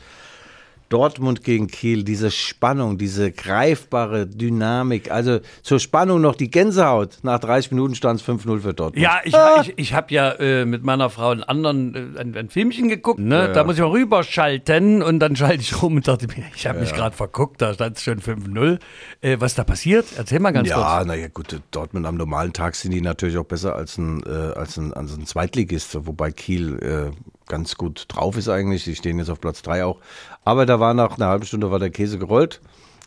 [0.88, 5.10] Dortmund gegen Kiel, diese Spannung, diese greifbare Dynamik.
[5.10, 7.18] Also zur Spannung noch die Gänsehaut.
[7.22, 9.02] Nach 30 Minuten stand es 5-0 für Dortmund.
[9.02, 9.34] Ja, ich,
[9.68, 13.18] ich, ich habe ja äh, mit meiner Frau einen anderen, äh, ein, ein Filmchen geguckt,
[13.18, 13.34] ne?
[13.34, 13.52] Ja, ja.
[13.52, 16.80] Da muss ich mal rüberschalten und dann schalte ich rum und dachte mir, ich habe
[16.80, 18.78] mich gerade verguckt, da stand es schon 5-0.
[19.22, 20.06] Äh, was da passiert?
[20.16, 21.06] Erzähl mal ganz Ja, kurz.
[21.08, 24.76] naja, gut, Dortmund am normalen Tag sind die natürlich auch besser als ein, äh, als
[24.76, 27.10] ein, als ein Zweitligist, wobei Kiel äh,
[27.46, 28.84] ganz gut drauf ist eigentlich.
[28.84, 30.00] Die stehen jetzt auf Platz 3 auch.
[30.44, 32.60] Aber da war nach einer halben Stunde war der Käse gerollt.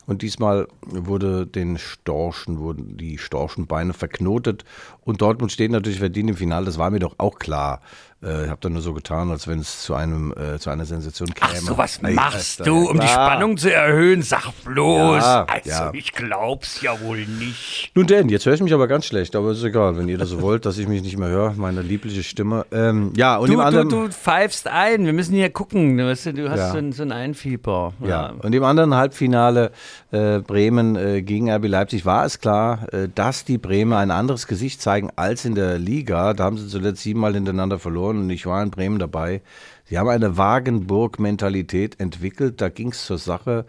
[0.06, 4.64] Und diesmal wurde den Storchen, wurden die Storchenbeine verknotet.
[5.04, 6.66] Und Dortmund steht natürlich verdient im Finale.
[6.66, 7.80] Das war mir doch auch klar.
[8.22, 10.84] Äh, ich habe da nur so getan, als wenn es zu einem äh, zu einer
[10.84, 11.50] Sensation käme.
[11.52, 13.06] Ach so, was ja, machst du, um die.
[13.06, 14.22] Spannung zu erhöhen?
[14.22, 15.22] Sag bloß.
[15.22, 15.90] Ja, also, ja.
[15.94, 17.90] ich glaub's ja wohl nicht.
[17.94, 20.28] Nun denn, jetzt höre ich mich aber ganz schlecht, aber ist egal, wenn ihr das
[20.28, 22.66] so wollt, dass ich mich nicht mehr höre, meine liebliche Stimme.
[22.72, 25.06] Ähm, ja, und Du, im du, anderen, du pfeifst ein.
[25.06, 25.96] Wir müssen hier gucken.
[25.96, 26.72] Du, weißt du, du hast Ja.
[26.72, 27.94] so, ein, so ein Einfieber.
[28.04, 29.72] ja, und im anderen Halbfinale
[30.10, 34.46] äh, Bremen äh, gegen RB Leipzig war es klar, äh, dass die Bremer ein anderes
[34.46, 36.34] Gesicht zeigen als in der Liga.
[36.34, 39.42] Da haben sie zuletzt siebenmal hintereinander verloren und ich war in Bremen dabei.
[39.84, 43.64] Sie haben eine Wagenburg-Mentalität entwickelt, da ging es zur Sache.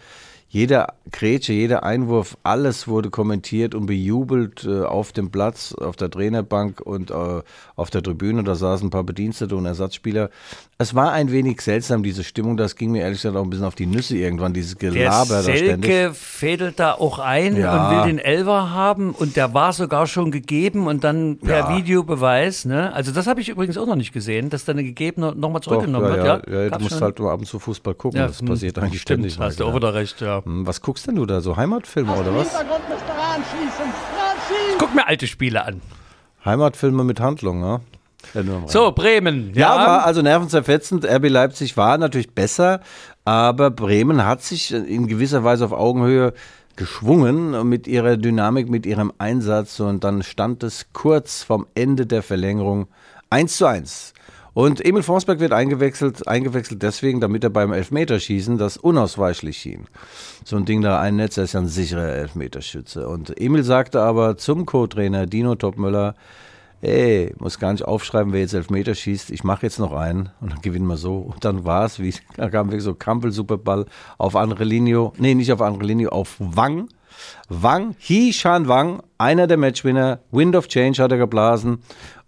[0.51, 6.09] Jeder Grätsche, jeder Einwurf, alles wurde kommentiert und bejubelt äh, auf dem Platz, auf der
[6.09, 7.41] Trainerbank und äh,
[7.77, 8.43] auf der Tribüne.
[8.43, 10.29] Da saßen ein paar Bedienstete und Ersatzspieler.
[10.81, 12.57] Es war ein wenig seltsam, diese Stimmung.
[12.57, 15.43] Das ging mir ehrlich gesagt auch ein bisschen auf die Nüsse irgendwann, dieses Der Gelaber
[15.43, 15.91] da ständig.
[15.91, 17.89] Selke fädelt da auch ein Ja.
[17.91, 21.77] und will den Elver haben und der war sogar schon gegeben und dann per Ja.
[21.77, 22.65] Videobeweis.
[22.65, 22.91] Ne?
[22.93, 26.15] Also das habe ich übrigens auch noch nicht gesehen, dass dann gegeben nochmal Doch, zurückgenommen
[26.15, 26.47] ja, wird.
[26.49, 27.01] ja, Ja, du musst schon?
[27.01, 28.19] halt nur ab und zu Fußball gucken.
[28.19, 29.39] Ja, das hm, passiert eigentlich stimmt, ständig.
[29.39, 30.43] hast du auch wieder recht, ja.
[30.43, 31.57] Hm, Was guckst denn du da so?
[31.57, 32.47] Heimatfilme oder was?
[34.79, 35.79] Guck mir alte Spiele an.
[36.43, 37.81] Heimatfilme mit Handlung, ja?
[38.33, 38.43] Ja.
[38.67, 39.51] So, Bremen.
[39.53, 41.05] Ja, war also nervenzerfetzend.
[41.05, 42.81] RB Leipzig war natürlich besser,
[43.25, 46.33] aber Bremen hat sich in gewisser Weise auf Augenhöhe
[46.75, 52.23] geschwungen mit ihrer Dynamik, mit ihrem Einsatz und dann stand es kurz vom Ende der
[52.23, 52.87] Verlängerung
[53.29, 54.13] 1 zu 1.
[54.53, 59.85] Und Emil Forsberg wird eingewechselt, eingewechselt deswegen, damit er beim Elfmeterschießen das unausweichlich schien.
[60.43, 63.07] So ein Ding da einnetzt, er ist ja ein sicherer Elfmeterschütze.
[63.07, 66.15] Und Emil sagte aber zum Co-Trainer Dino Topmöller,
[66.81, 70.51] ey, muss gar nicht aufschreiben, wer jetzt Elfmeter schießt, ich mache jetzt noch einen und
[70.51, 71.17] dann gewinnen wir so.
[71.17, 73.85] Und dann war es, wie da kam wirklich so Kampel-Superball
[74.17, 76.89] auf andere Linie, nee, nicht auf andere Linie, auf Wang.
[77.49, 81.79] Wang, He Shan Wang, einer der Matchwinner, Wind of Change hat er geblasen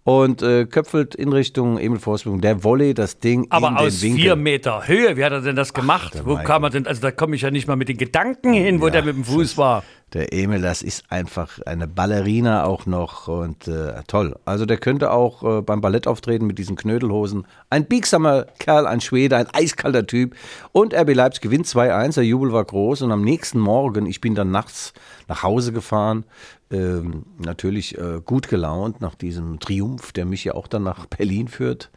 [0.04, 2.42] und äh, köpfelt in Richtung Emil Forsberg.
[2.42, 4.22] Der Volley, das Ding Aber in aus den Winkel.
[4.22, 6.22] vier Meter Höhe, wie hat er denn das gemacht?
[6.24, 6.46] Wo Michael.
[6.46, 6.86] kam er denn?
[6.86, 9.24] Also da komme ich ja nicht mal mit den Gedanken hin, wo der mit dem
[9.24, 9.82] Fuß war.
[10.14, 14.36] Der Emil, das ist einfach eine Ballerina auch noch und äh, toll.
[14.44, 17.48] Also der könnte auch äh, beim Ballett auftreten mit diesen Knödelhosen.
[17.68, 20.36] Ein biegsamer Kerl, ein Schwede, ein eiskalter Typ.
[20.70, 24.36] Und RB Leipzig gewinnt 2-1, der Jubel war groß und am nächsten Morgen, ich bin
[24.36, 24.92] dann nachts
[25.26, 26.24] nach Hause gefahren,
[26.70, 31.48] ähm, natürlich äh, gut gelaunt nach diesem Triumph, der mich ja auch dann nach Berlin
[31.48, 31.90] führt.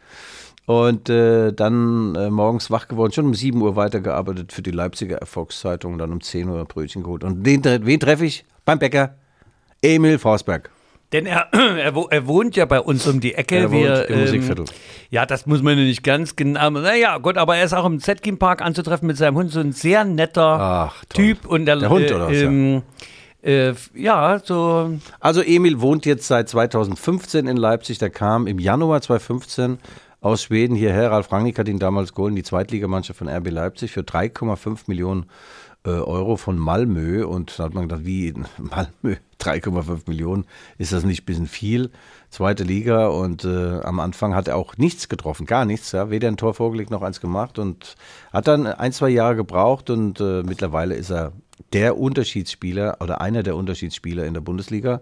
[0.68, 5.16] Und äh, dann äh, morgens wach geworden, schon um 7 Uhr weitergearbeitet für die Leipziger
[5.16, 7.24] Erfolgszeitung, dann um 10 Uhr Brötchen geholt.
[7.24, 8.44] Und den, wen treffe ich?
[8.66, 9.14] Beim Bäcker?
[9.80, 10.68] Emil Forsberg.
[11.12, 13.56] Denn er, er, er wohnt ja bei uns um die Ecke.
[13.56, 14.66] Er wohnt Wir, im Musikviertel.
[15.08, 16.68] Ja, das muss man ja nicht ganz genau.
[16.68, 19.50] Naja, gut, aber er ist auch im Zetkin Park anzutreffen mit seinem Hund.
[19.50, 21.04] So ein sehr netter Ach.
[21.06, 21.46] Typ.
[21.46, 22.36] Und der, Der Hund, oder was?
[22.36, 22.82] Ähm,
[23.42, 24.98] äh, ja, so.
[25.18, 27.96] Also Emil wohnt jetzt seit 2015 in Leipzig.
[27.96, 29.78] Der kam im Januar 2015
[30.20, 31.10] aus Schweden hierher.
[31.10, 35.26] Ralf Rangnick hat ihn damals geholt die Zweitligamannschaft von RB Leipzig für 3,5 Millionen
[35.84, 37.24] äh, Euro von Malmö.
[37.24, 40.44] Und da hat man gedacht, wie Malmö, 3,5 Millionen,
[40.76, 41.90] ist das nicht ein bisschen viel?
[42.30, 45.92] Zweite Liga und äh, am Anfang hat er auch nichts getroffen, gar nichts.
[45.92, 46.10] Ja?
[46.10, 47.94] Weder ein Tor vorgelegt noch eins gemacht und
[48.32, 51.32] hat dann ein, zwei Jahre gebraucht und äh, mittlerweile ist er
[51.72, 55.00] der Unterschiedsspieler oder einer der Unterschiedsspieler in der Bundesliga.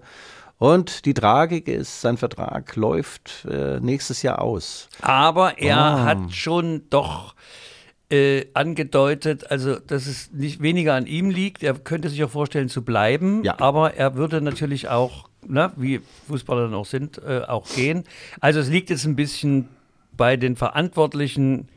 [0.58, 4.88] Und die Tragik ist, sein Vertrag läuft äh, nächstes Jahr aus.
[5.02, 6.04] Aber er Ah.
[6.04, 7.34] hat schon doch
[8.08, 11.62] äh, angedeutet, also dass es nicht weniger an ihm liegt.
[11.64, 13.58] Er könnte sich auch vorstellen zu bleiben, Ja.
[13.58, 18.04] aber er würde natürlich auch, ne, wie Fußballer dann auch sind, äh, auch gehen.
[18.40, 19.68] Also es liegt jetzt ein bisschen
[20.12, 21.68] bei den Verantwortlichen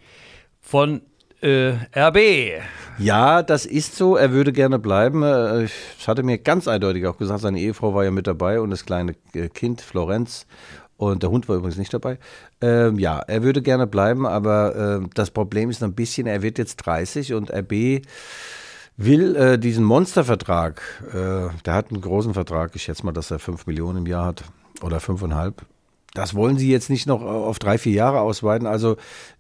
[0.62, 1.02] von
[1.42, 2.62] äh, RB.
[2.98, 4.16] Ja, das ist so.
[4.16, 5.24] Er würde gerne bleiben.
[5.24, 7.42] Äh, Das hatte mir ganz eindeutig auch gesagt.
[7.42, 10.46] Seine Ehefrau war ja mit dabei und das kleine äh, Kind, Florenz.
[10.98, 12.20] Und der Hund war übrigens nicht dabei.
[12.60, 16.42] Ähm, ja, er würde gerne bleiben, aber äh, das Problem ist noch ein bisschen, er
[16.42, 18.02] wird jetzt 30 und RB
[18.98, 20.82] will äh, diesen Monstervertrag,
[21.14, 24.26] äh, der hat einen großen Vertrag, ich schätze mal, dass er 5 Millionen im Jahr
[24.26, 24.44] hat
[24.82, 25.54] oder 5,5.
[26.14, 28.68] Das wollen sie jetzt nicht noch auf drei, vier Jahre ausweiten.
[28.68, 28.98] Also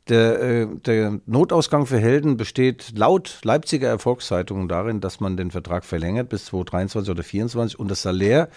[0.08, 5.84] der, äh, der Notausgang für Helden besteht laut Leipziger Erfolgszeitungen darin, dass man den Vertrag
[5.84, 8.50] verlängert bis 2023 oder 2024 und das Salär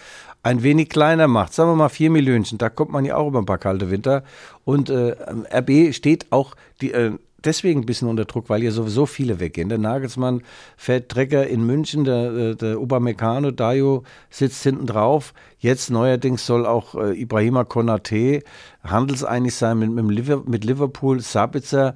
[0.43, 1.53] ein wenig kleiner macht.
[1.53, 2.45] Sagen wir mal vier Millionen.
[2.57, 4.23] Da kommt man ja auch über ein paar kalte Winter.
[4.63, 5.15] Und äh,
[5.51, 7.13] RB steht auch die, äh,
[7.43, 9.69] deswegen ein bisschen unter Druck, weil hier sowieso viele weggehen.
[9.69, 10.41] Der Nagelsmann
[10.77, 15.33] fährt Trecker in München, der, äh, der Upamecano, Dayo sitzt hinten drauf.
[15.59, 18.43] Jetzt neuerdings soll auch äh, Ibrahima Konate
[18.83, 21.19] handelseinig sein mit, mit, Liverpool.
[21.21, 21.95] Sabitzer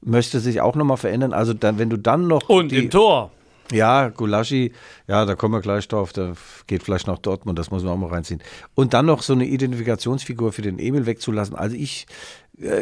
[0.00, 1.32] möchte sich auch nochmal verändern.
[1.32, 3.30] Also dann, wenn du dann noch Und die, im Tor.
[3.72, 4.72] ja, Gulaschi,
[5.08, 6.34] ja, da kommen wir gleich drauf, der
[6.66, 8.42] geht vielleicht nach Dortmund, das muss man auch mal reinziehen.
[8.74, 11.56] Und dann noch so eine Identifikationsfigur für den Emil wegzulassen.
[11.56, 12.06] Also ich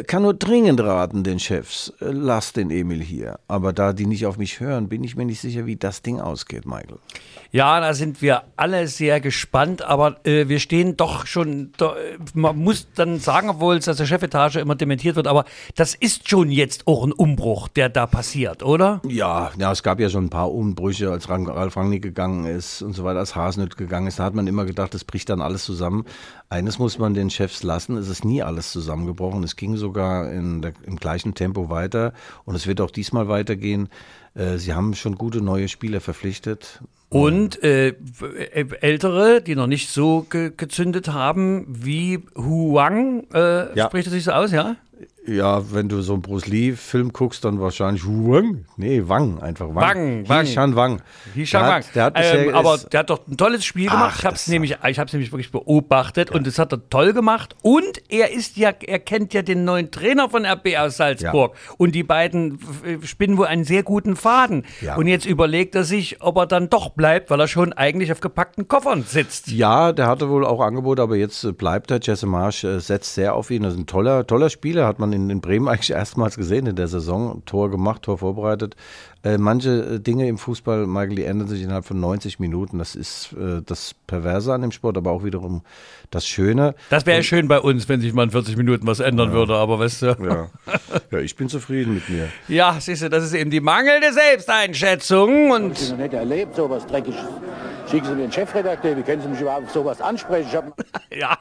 [0.07, 3.39] kann nur dringend raten den Chefs, äh, lass den Emil hier.
[3.47, 6.19] Aber da die nicht auf mich hören, bin ich mir nicht sicher, wie das Ding
[6.19, 6.97] ausgeht, Michael.
[7.51, 12.17] Ja, da sind wir alle sehr gespannt, aber äh, wir stehen doch schon, da, äh,
[12.33, 16.27] man muss dann sagen, obwohl es aus der Chefetage immer dementiert wird, aber das ist
[16.27, 19.01] schon jetzt auch ein Umbruch, der da passiert, oder?
[19.07, 22.93] Ja, ja, es gab ja schon ein paar Umbrüche, als Ralf Rangnick gegangen ist und
[22.93, 24.19] so weiter, als Hasenhütt gegangen ist.
[24.19, 26.05] Da hat man immer gedacht, das bricht dann alles zusammen.
[26.49, 29.43] Eines muss man den Chefs lassen, es ist nie alles zusammengebrochen.
[29.43, 32.13] Es ging sogar in der, im gleichen Tempo weiter
[32.45, 33.89] und es wird auch diesmal weitergehen.
[34.35, 36.81] Äh, Sie haben schon gute neue Spieler verpflichtet.
[37.09, 43.87] Und äh, äh, Ältere, die noch nicht so ge gezündet haben, wie Huang, äh, Ja.
[43.87, 44.75] spricht das sich so aus, ja?
[45.27, 48.65] Ja, wenn du so einen Bruce Lee-Film guckst, dann wahrscheinlich Wang.
[48.77, 49.75] Nee, Wang, einfach Wang.
[49.75, 50.45] Wang, Wang.
[50.45, 51.01] Hishan Wang.
[51.33, 51.83] Hishan Der Wang.
[51.83, 54.13] hat, der hat bisher ähm, aber der hat doch ein tolles Spiel gemacht.
[54.13, 57.11] Ach, ich habe es nämlich, ich hab's nämlich wirklich beobachtet und das hat er toll
[57.11, 57.55] gemacht.
[57.61, 61.55] Und er ist ja, er kennt ja den neuen Trainer von RB aus Salzburg.
[61.77, 64.65] Und die beiden äh, spinnen wohl einen sehr guten Faden.
[64.79, 64.95] Ja.
[64.95, 68.21] Und jetzt überlegt er sich, ob er dann doch bleibt, weil er schon eigentlich auf
[68.21, 69.49] gepackten Koffern sitzt.
[69.51, 71.99] Ja, der hatte wohl auch Angebote, aber jetzt äh, bleibt er.
[72.01, 73.63] Jesse Marsch äh, setzt sehr auf ihn.
[73.63, 76.75] Das ist ein toller, toller Spieler, hat man in, in Bremen eigentlich erstmals gesehen in
[76.75, 77.43] der Saison.
[77.45, 78.75] Tor gemacht, Tor vorbereitet.
[79.23, 82.77] Äh, manche äh, Dinge im Fußball, Michael, die ändern sich innerhalb von 90 Minuten.
[82.77, 85.63] Das ist äh, das Perverse an dem Sport, aber auch wiederum
[86.11, 86.75] das Schöne.
[86.89, 89.79] Das wäre schön bei uns, wenn sich mal in 40 Minuten was ändern würde, aber
[89.79, 90.05] weißt du.
[90.05, 90.49] Ja.
[91.11, 92.29] ja, ich bin zufrieden mit mir.
[92.47, 96.85] Ja, siehst du, das ist eben die mangelnde Selbsteinschätzung und Ich noch nicht erlebt, sowas
[96.87, 97.19] Dreckiges.
[97.89, 100.47] Schicken Sie mir den Chefredakteur, wie können Sie mich überhaupt auf sowas ansprechen?
[101.09, 101.37] Ja,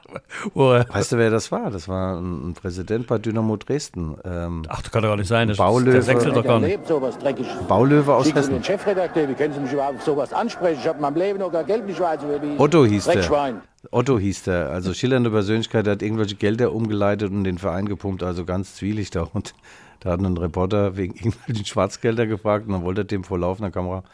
[0.55, 1.71] oh, Weißt du, wer das war?
[1.71, 4.17] Das war ein, Präsident bei Dynamo Dresden.
[4.25, 5.49] Ähm, ach, das kann doch gar nicht sein.
[5.49, 5.93] Das, Baulöwe.
[5.93, 6.71] der wechselt doch gar nicht.
[6.71, 7.53] erlebt, sowas Dreckiges.
[7.69, 8.63] Baulöwe aus Schicken Sie mir Hessen.
[8.63, 10.79] den Chefredakteur, wie können Sie mich überhaupt auf sowas ansprechen?
[10.81, 13.61] Ich habe in meinem Leben noch gar Geld nicht weiß, wie Otto hieß der.
[13.91, 14.71] Otto hieß der.
[14.71, 19.23] Also schillernde Persönlichkeit, der hat irgendwelche Gelder umgeleitet und den Verein gepumpt, also ganz zwielichtig.
[19.35, 19.55] Und
[20.01, 23.71] da hat ein Reporter wegen irgendwelchen Schwarzgelder gefragt und dann wollte er dem vor laufender
[23.71, 24.05] Kamera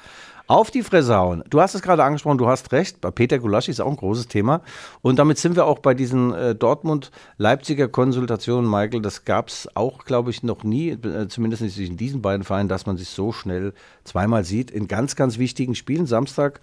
[0.53, 1.43] auf die Fresse hauen.
[1.49, 3.01] Du hast es gerade angesprochen, du hast recht.
[3.01, 4.61] Bei Peter Gulaschi ist auch ein großes Thema.
[5.01, 9.01] Und damit sind wir auch bei diesen äh, Dortmund-Leipziger Konsultationen, Michael.
[9.01, 12.69] Das gab es auch, glaube ich, noch nie, äh, zumindest nicht in diesen beiden Vereinen,
[12.69, 13.73] dass man sich so schnell
[14.05, 14.71] zweimal sieht.
[14.71, 16.05] In ganz, ganz wichtigen Spielen.
[16.07, 16.61] Samstag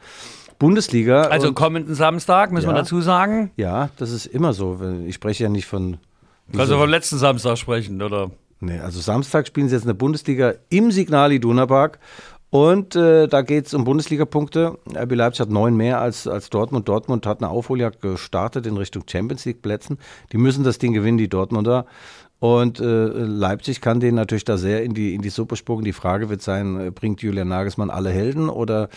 [0.60, 1.24] Bundesliga.
[1.24, 2.82] Also kommenden Samstag, müssen wir Ja.
[2.82, 3.52] dazu sagen.
[3.56, 4.80] ja, das ist immer so.
[5.08, 5.98] Ich spreche ja nicht von.
[6.58, 8.30] Also vom letzten Samstag sprechen, oder?
[8.60, 11.98] Nee, also Samstag spielen sie jetzt in der Bundesliga im Signal Iduna Park.
[12.52, 14.80] Und äh, da geht es um Bundesliga-Punkte.
[14.96, 16.88] RB Leipzig hat neun mehr als, als Dortmund.
[16.88, 20.00] Dortmund hat eine Aufholjagd gestartet in Richtung Champions League-Plätzen.
[20.32, 21.86] Die müssen das Ding gewinnen, die Dortmunder.
[22.40, 25.84] Und äh, Leipzig kann denen natürlich da sehr in die, in die Suppe spucken.
[25.84, 28.90] Die Frage wird sein, äh, bringt Julian Nagelsmann alle Helden oder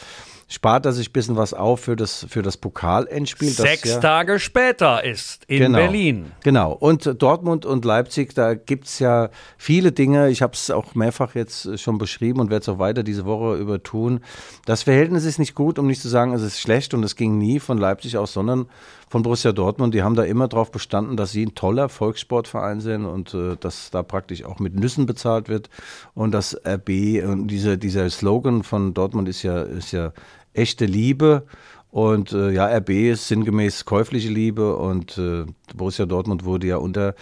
[0.52, 3.48] spart er sich ein bisschen was auf für das, für das Pokalendspiel?
[3.48, 5.78] das Sechs ja- Tage später ist in genau.
[5.78, 6.32] Berlin.
[6.44, 6.72] Genau.
[6.72, 10.28] Und Dortmund und Leipzig, da gibt es ja viele Dinge.
[10.30, 13.56] Ich habe es auch mehrfach jetzt schon beschrieben und werde es auch weiter diese Woche
[13.56, 14.20] über tun.
[14.66, 17.38] Das Verhältnis ist nicht gut, um nicht zu sagen, es ist schlecht und es ging
[17.38, 18.66] nie von Leipzig aus, sondern
[19.08, 19.92] von Borussia Dortmund.
[19.94, 23.90] Die haben da immer darauf bestanden, dass sie ein toller Volkssportverein sind und äh, dass
[23.90, 25.68] da praktisch auch mit Nüssen bezahlt wird.
[26.14, 30.12] Und das RB und dieser, dieser Slogan von Dortmund ist ja, ist ja
[30.54, 31.46] echte Liebe.
[31.90, 35.44] Und äh, ja, RB ist sinngemäß käufliche Liebe und äh,
[35.76, 37.14] Borussia Dortmund wurde ja unter,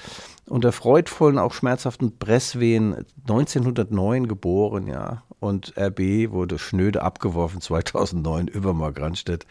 [0.47, 5.25] unter freudvollen, auch schmerzhaften Presswehen 1909 geboren, ja.
[5.41, 9.45] Und RB wurde schnöde abgeworfen 2009 über Mark Randstedt.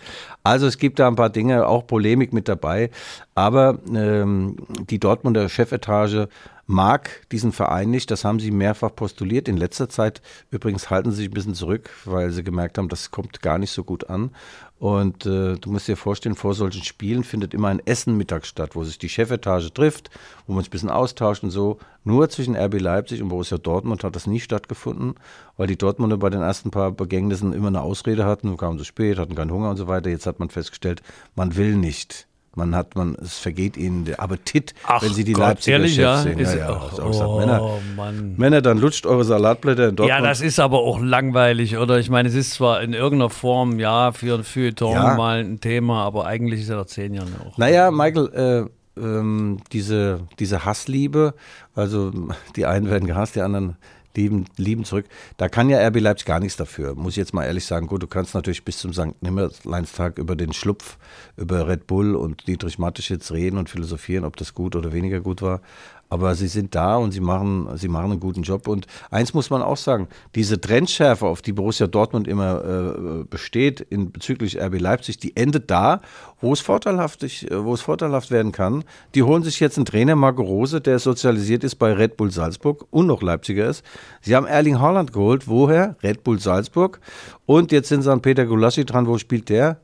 [0.44, 2.90] Also es gibt da ein paar Dinge, auch Polemik mit dabei.
[3.36, 4.56] Aber ähm,
[4.90, 6.30] die Dortmunder Chefetage
[6.70, 8.12] mag diesen Verein nicht.
[8.12, 9.48] Das haben sie mehrfach postuliert.
[9.48, 13.10] In letzter Zeit übrigens halten sie sich ein bisschen zurück, weil sie gemerkt haben, das
[13.10, 14.30] kommt gar nicht so gut an.
[14.78, 18.76] Und äh, du musst dir vorstellen, vor solchen Spielen findet immer ein Essen mittags statt,
[18.76, 20.12] wo sich die Chefetage trifft,
[20.46, 21.80] wo man sich ein bisschen austauscht und so.
[22.04, 25.16] Nur zwischen RB Leipzig und Borussia Dortmund hat das nie stattgefunden,
[25.58, 29.18] weil die Dortmunder bei den ersten paar Begängnissen immer eine Ausrede hatten, kamen zu spät,
[29.18, 30.12] hatten keinen Hunger und so weiter.
[30.12, 31.02] Jetzt hat man festgestellt,
[31.36, 32.29] man will nicht.
[32.56, 36.02] Man hat, man, es vergeht ihnen der Appetit, wenn sie die Gott, Leipziger ehrlich, Chefs
[36.04, 36.18] ja?
[36.18, 36.40] sehen.
[36.40, 37.38] Ist- ja, ja, oh, gesagt.
[37.38, 38.36] Männer, Mann.
[38.38, 40.20] Männer, dann lutscht eure Salatblätter in Dortmund.
[40.20, 42.00] Ja, das ist aber auch langweilig, oder?
[42.00, 45.16] Ich meine, es ist zwar in irgendeiner Form, ja, für ein Feuilleton Ja.
[45.16, 47.58] mal ein Thema, aber eigentlich ist er nach zehn Jahren auch.
[47.58, 51.36] Naja, Michael, äh, ähm, diese, diese Hassliebe,
[51.76, 52.12] also
[52.56, 53.78] die einen werden gehasst, die anderen
[54.16, 55.06] lieben, lieben zurück.
[55.38, 57.88] Da kann ja RB Leipzig gar nichts dafür, muss ich jetzt mal ehrlich sagen.
[57.88, 59.22] Gut, du kannst natürlich bis zum St.
[59.22, 60.98] Nimmerleinstag über den Schlupf,
[61.38, 65.42] über Red Bull und Dietrich Mateschitz reden und philosophieren, ob das gut oder weniger gut
[65.42, 65.62] war.
[66.10, 68.68] Aber sie sind da und sie machen, sie machen einen guten Job.
[68.68, 73.80] Und eins muss man auch sagen, diese Trendschärfe, auf die Borussia Dortmund immer äh, besteht
[73.80, 76.02] in bezüglich RB Leipzig, die endet da,
[76.42, 78.84] wo es vorteilhaft, wo es vorteilhaft werden kann.
[79.14, 82.86] Die holen sich jetzt einen Trainer, Marco Rose, der sozialisiert ist bei Red Bull Salzburg
[82.90, 83.86] und noch Leipziger ist.
[84.22, 85.48] Sie haben Erling Haaland geholt.
[85.48, 85.96] Woher?
[86.02, 87.00] Red Bull Salzburg.
[87.46, 89.08] Und jetzt sind sie an Peter Gulaschi dran.
[89.08, 89.82] Wo spielt der?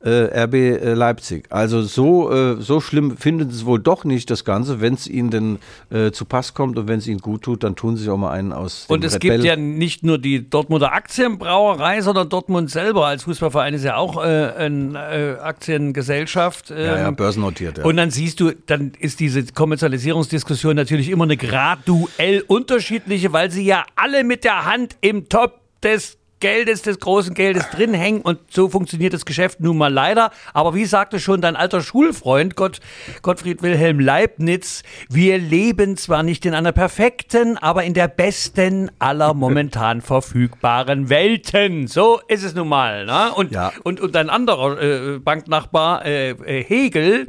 [0.00, 1.46] Äh, RB äh, Leipzig.
[1.50, 4.80] Also so, äh, so schlimm finden sie es wohl doch nicht, das Ganze.
[4.80, 5.58] Wenn es ihnen denn
[5.90, 8.16] äh, zu Pass kommt und wenn es ihnen gut tut, dann tun sie sich auch
[8.16, 9.30] mal einen aus dem Und es Rebell.
[9.38, 14.22] gibt ja nicht nur die Dortmunder Aktienbrauerei, sondern Dortmund selber als Fußballverein ist ja auch
[14.22, 16.70] äh, eine äh, Aktiengesellschaft.
[16.70, 17.84] Ähm, ja, ja, börsennotiert, ja.
[17.84, 23.64] Und dann siehst du, dann ist diese Kommerzialisierungsdiskussion natürlich immer eine graduell unterschiedliche, weil sie
[23.64, 28.38] ja alle mit der Hand im Top des Geldes, des großen Geldes drin hängen und
[28.50, 30.30] so funktioniert das Geschäft nun mal leider.
[30.54, 32.80] Aber wie sagte schon dein alter Schulfreund Gott,
[33.22, 39.34] Gottfried Wilhelm Leibniz, wir leben zwar nicht in einer perfekten, aber in der besten aller
[39.34, 41.86] momentan verfügbaren Welten.
[41.86, 43.04] So ist es nun mal.
[43.06, 43.32] Ne?
[43.34, 43.72] Und, Ja.
[43.84, 47.26] und, und ein anderer äh, Banknachbar, äh, äh, Hegel,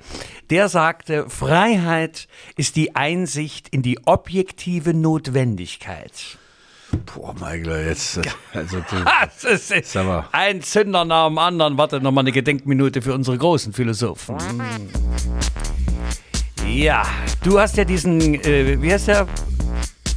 [0.50, 6.38] der sagte, Freiheit ist die Einsicht in die objektive Notwendigkeit.
[7.14, 8.18] Boah, Michael, jetzt.
[8.18, 8.22] äh,
[8.54, 8.96] Also, du,
[9.42, 10.26] Das ist Sag mal.
[10.32, 11.78] ein Zünder nach dem anderen.
[11.78, 14.38] Warte noch mal eine Gedenkminute für unsere großen Philosophen.
[16.68, 17.04] Ja,
[17.44, 19.28] du hast ja diesen, äh, wie heißt der,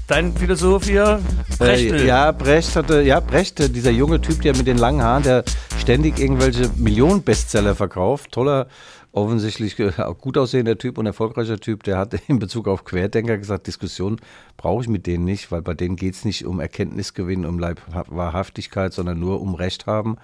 [0.07, 1.21] dein Philosoph hier?
[1.59, 1.95] Brechtl.
[2.01, 5.45] Äh, ja, Brecht hatte, ja, Brecht, dieser junge Typ, der mit den langen Haaren, der
[5.81, 8.33] ständig irgendwelche Millionen-Bestseller verkauft.
[8.33, 8.67] Toller,
[9.13, 13.67] offensichtlich äh, gut aussehender Typ und erfolgreicher Typ, der hat in Bezug auf Querdenker gesagt,
[13.67, 14.17] Diskussion
[14.57, 17.81] brauche ich mit denen nicht, weil bei denen geht es nicht um Erkenntnisgewinn, um Leib
[18.09, 20.17] Wahrhaftigkeit, sondern nur um Recht haben.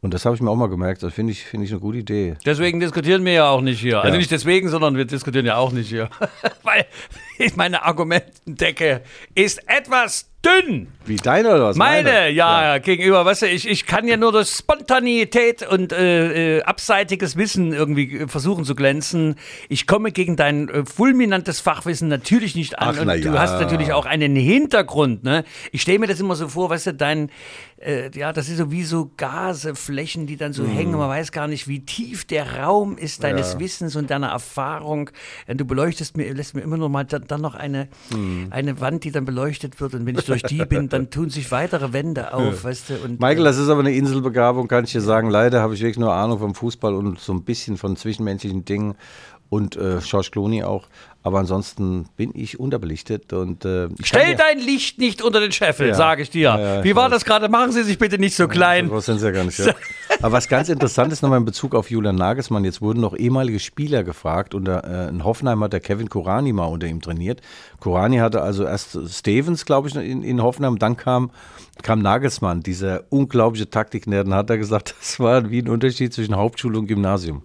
[0.00, 1.02] Und das habe ich mir auch mal gemerkt.
[1.02, 2.36] Das finde ich, finde ich eine gute Idee.
[2.46, 4.00] Deswegen diskutieren wir ja auch nicht hier.
[4.00, 6.08] Also nicht deswegen, sondern wir diskutieren ja auch nicht hier.
[6.62, 6.86] Weil
[7.56, 9.02] meine Argumentendecke
[9.34, 10.88] ist etwas dünn.
[11.04, 11.76] Wie deine oder was?
[11.76, 16.62] Meine, ja, gegenüber, weißt du, ich, ich kann ja nur durch Spontanität und äh, äh,
[16.62, 19.34] abseitiges Wissen irgendwie äh, versuchen zu glänzen.
[19.68, 23.38] Ich komme gegen dein äh, fulminantes Fachwissen natürlich nicht an Ach, und na du ja.
[23.38, 25.44] hast natürlich auch einen Hintergrund, ne?
[25.72, 27.30] Ich stelle mir das immer so vor, weißt du, dein,
[27.80, 31.32] äh, ja, das ist so wie so Gaseflächen, die dann so hängen und man weiß
[31.32, 35.10] gar nicht, wie tief der Raum ist deines Wissens und deiner Erfahrung.
[35.46, 37.88] Äh, Du beleuchtest mir, lässt mir immer noch mal dann, dann noch eine,
[38.50, 41.50] eine Wand, die dann beleuchtet wird und wenn ich durch die bin, dann tun sich
[41.50, 42.94] weitere Wände auf, weißt du.
[43.04, 45.30] Und, Michael, äh, das ist aber eine Inselbegabung, kann ich dir sagen.
[45.30, 48.94] Leider habe ich wirklich nur Ahnung vom Fußball und so ein bisschen von zwischenmenschlichen Dingen
[49.48, 50.86] und äh, George Clooney auch.
[51.28, 55.94] Aber ansonsten bin ich unterbelichtet und äh, Stell dein Licht nicht unter den Scheffel, Ja.
[55.94, 56.56] sage ich dir.
[56.58, 57.50] Ja, Wie ich war das gerade?
[57.50, 58.88] Machen Sie sich bitte nicht so klein.
[58.88, 59.58] Das sind sie ja gar nicht.
[59.58, 59.74] Ja.
[60.22, 63.60] Aber was ganz interessant ist nochmal in Bezug auf Julian Nagelsmann, jetzt wurden noch ehemalige
[63.60, 64.54] Spieler gefragt.
[64.54, 67.42] Unter, äh, in Hoffenheim hat der Kevin Kurani mal unter ihm trainiert.
[67.78, 71.30] Kurani hatte also erst Stevens, glaube ich, in, in Hoffenheim, dann kam,
[71.82, 76.36] kam Nagelsmann, dieser unglaubliche Taktiknerd, und hat er gesagt, das war wie ein Unterschied zwischen
[76.36, 77.42] Hauptschule und Gymnasium.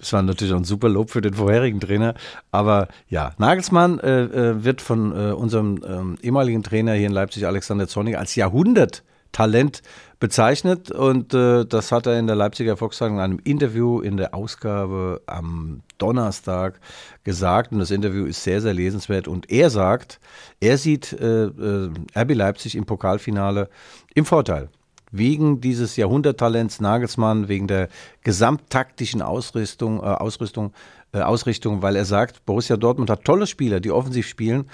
[0.00, 2.14] Das war natürlich auch ein super Lob für den vorherigen Trainer.
[2.50, 7.46] Aber ja, Nagelsmann äh, äh, wird von äh, unserem ähm, ehemaligen Trainer hier in Leipzig,
[7.46, 9.82] Alexander Zornig, als Jahrhunderttalent
[10.18, 10.90] bezeichnet.
[10.90, 15.20] Und äh, das hat er in der Leipziger Volkszeitung in einem Interview in der Ausgabe
[15.26, 16.80] am Donnerstag
[17.22, 17.72] gesagt.
[17.72, 19.28] Und das Interview ist sehr, sehr lesenswert.
[19.28, 20.18] Und er sagt,
[20.60, 23.68] er sieht äh, äh, RB Leipzig im Pokalfinale
[24.14, 24.70] im Vorteil
[25.12, 27.88] wegen dieses Jahrhunderttalents Nagelsmann, wegen der
[28.22, 30.72] gesamttaktischen Ausrüstung, äh, Ausrüstung,
[31.12, 34.68] äh, Ausrichtung, weil er sagt, Borussia Dortmund hat tolle Spieler, die offensiv spielen,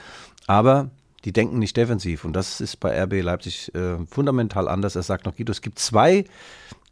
[0.47, 0.91] aber
[1.25, 2.25] die denken nicht defensiv.
[2.25, 4.95] Und das ist bei RB Leipzig äh, fundamental anders.
[4.95, 6.25] Er sagt noch, Guido, es gibt zwei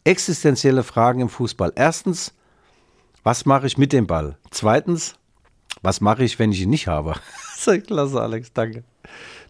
[0.05, 1.73] existenzielle Fragen im Fußball.
[1.77, 2.33] Erstens,
[3.23, 4.37] was mache ich mit dem Ball?
[4.51, 5.15] Zweitens,
[5.83, 7.15] was mache ich, wenn ich ihn nicht habe?
[7.87, 8.85] Klasse, Alex, danke.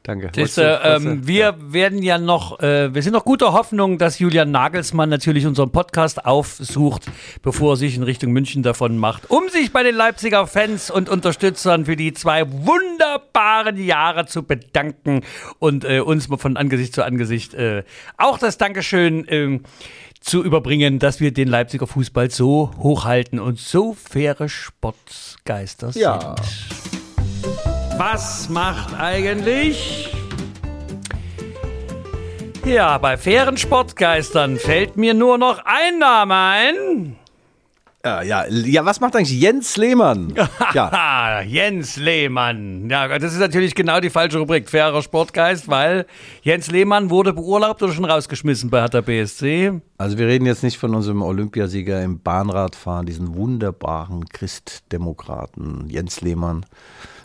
[0.06, 0.26] Danke.
[0.36, 4.50] Wolltest du- ähm, wir werden ja noch, äh, wir sind noch guter Hoffnung, dass Julian
[4.50, 7.06] Nagelsmann natürlich unseren Podcast aufsucht,
[7.40, 11.08] bevor er sich in Richtung München davon macht, um sich bei den Leipziger Fans und
[11.08, 15.22] Unterstützern für die zwei wunderbaren Jahre zu bedanken
[15.58, 17.82] und äh, uns mal von Angesicht zu Angesicht äh,
[18.18, 19.62] auch das Dankeschön ähm,
[20.20, 26.04] zu überbringen, dass wir den Leipziger Fußball so hochhalten und so faire Sportgeister sind.
[27.96, 30.12] Was macht eigentlich?
[32.64, 37.16] Ja, bei fairen Sportgeistern fällt mir nur noch ein Name ein.
[38.04, 40.34] Ja, ja, ja, was macht eigentlich Jens Lehmann?
[40.74, 42.90] Ja, Ah, Jens Lehmann.
[42.90, 44.68] Ja, das ist natürlich genau die falsche Rubrik.
[44.68, 46.04] Fairer Sportgeist, weil
[46.42, 49.80] Jens Lehmann wurde beurlaubt oder schon rausgeschmissen bei Hertha BSC.
[49.96, 56.66] also wir reden jetzt nicht von unserem Olympiasieger im Bahnradfahren, diesen wunderbaren Christdemokraten Jens Lehmann,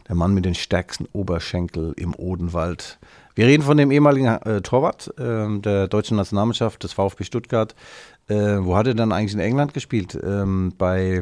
[0.10, 2.98] der Mann mit den stärksten Oberschenkel im Odenwald.
[3.36, 7.76] Wir reden von dem ehemaligen äh, Torwart äh, der deutschen Nationalmannschaft des VfB Stuttgart.
[8.28, 10.20] Äh, wo hat er dann eigentlich in England gespielt?
[10.22, 11.22] Ähm, bei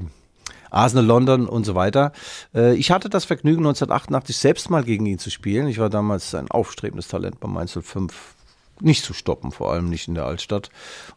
[0.71, 2.13] Arsenal London und so weiter.
[2.55, 5.67] Äh, ich hatte das Vergnügen, 1988 selbst mal gegen ihn zu spielen.
[5.67, 8.35] Ich war damals ein aufstrebendes Talent bei Mainz 05
[8.79, 10.69] nicht zu stoppen, vor allem nicht in der Altstadt.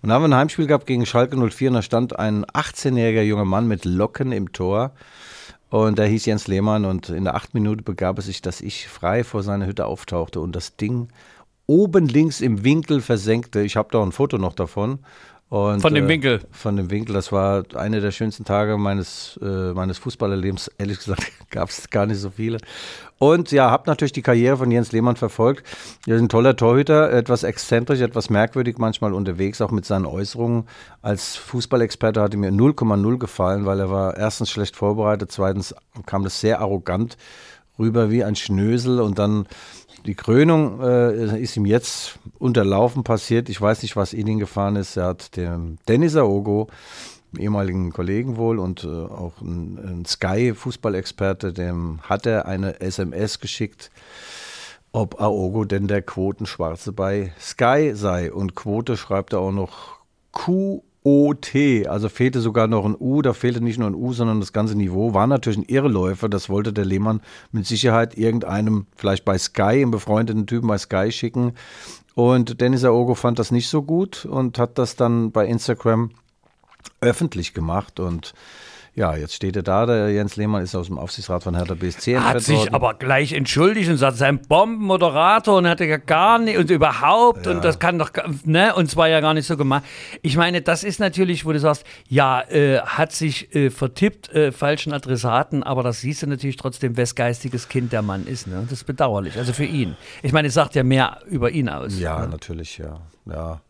[0.02, 3.22] Und da haben wir ein Heimspiel gehabt gegen Schalke 04 und da stand ein 18-jähriger
[3.22, 4.92] junger Mann mit Locken im Tor.
[5.70, 8.88] Und der hieß Jens Lehmann und in der acht Minute begab es sich, dass ich
[8.88, 11.08] frei vor seiner Hütte auftauchte und das Ding
[11.66, 13.62] oben links im Winkel versenkte.
[13.62, 14.98] Ich habe da ein Foto noch davon.
[15.50, 16.40] Und, Von dem äh, Winkel.
[16.52, 17.12] Von dem Winkel.
[17.12, 20.70] Das war einer der schönsten Tage meines, äh, meines Fußballerlebens.
[20.78, 22.58] Ehrlich gesagt gab es gar nicht so viele.
[23.18, 25.66] Und ja, habe natürlich die Karriere von Jens Lehmann verfolgt.
[26.06, 30.68] Er ist ein toller Torhüter, etwas exzentrisch, etwas merkwürdig manchmal unterwegs, auch mit seinen Äußerungen.
[31.02, 35.74] Als Fußballexperte hat er mir 0,0 gefallen, weil er war erstens schlecht vorbereitet, zweitens
[36.06, 37.16] kam das sehr arrogant
[37.80, 39.46] rüber wie ein Schnösel und dann
[40.06, 43.48] die Krönung äh, ist ihm jetzt unterlaufen passiert.
[43.48, 44.96] Ich weiß nicht, was in ihn gefahren ist.
[44.96, 46.68] Er hat dem Dennis Aogo,
[47.38, 53.90] ehemaligen Kollegen wohl und äh, auch ein, ein Sky-Fußballexperte, dem hat er eine SMS geschickt,
[54.92, 58.32] ob Aogo denn der Quotenschwarze bei Sky sei.
[58.32, 60.00] Und Quote schreibt er auch noch
[61.02, 64.52] QOT, also fehlte sogar noch ein U, da fehlte nicht nur ein U, sondern das
[64.52, 65.14] ganze Niveau.
[65.14, 67.20] War natürlich ein Irreläufer, das wollte der Lehmann
[67.52, 71.54] mit Sicherheit irgendeinem, vielleicht bei Sky, im befreundeten Typen bei Sky schicken.
[72.14, 76.10] Und Dennis Aogo fand das nicht so gut und hat das dann bei Instagram
[77.00, 78.34] öffentlich gemacht und
[78.94, 82.16] Ja, jetzt steht er da, der Jens Lehmann ist aus dem Aufsichtsrat von Hertha BSC
[82.16, 82.74] Hat entfernt sich worden.
[82.74, 87.64] aber gleich entschuldigt und sagt, sein Bombenmoderator und hatte ja gar nicht und überhaupt und
[87.64, 88.10] das kann doch,
[88.44, 89.84] ne, und zwar ja gar nicht so gemacht.
[90.22, 94.50] Ich meine, das ist natürlich, wo du sagst, ja, äh, hat sich äh, vertippt, äh,
[94.50, 98.60] falschen Adressaten, aber das siehst du natürlich trotzdem, wes geistiges Kind der Mann ist, ne?
[98.62, 99.96] Das ist bedauerlich, also für ihn.
[100.22, 101.98] Ich meine, es sagt ja mehr über ihn aus.
[101.98, 103.00] Ja, natürlich, ja.
[103.30, 103.60] Ja,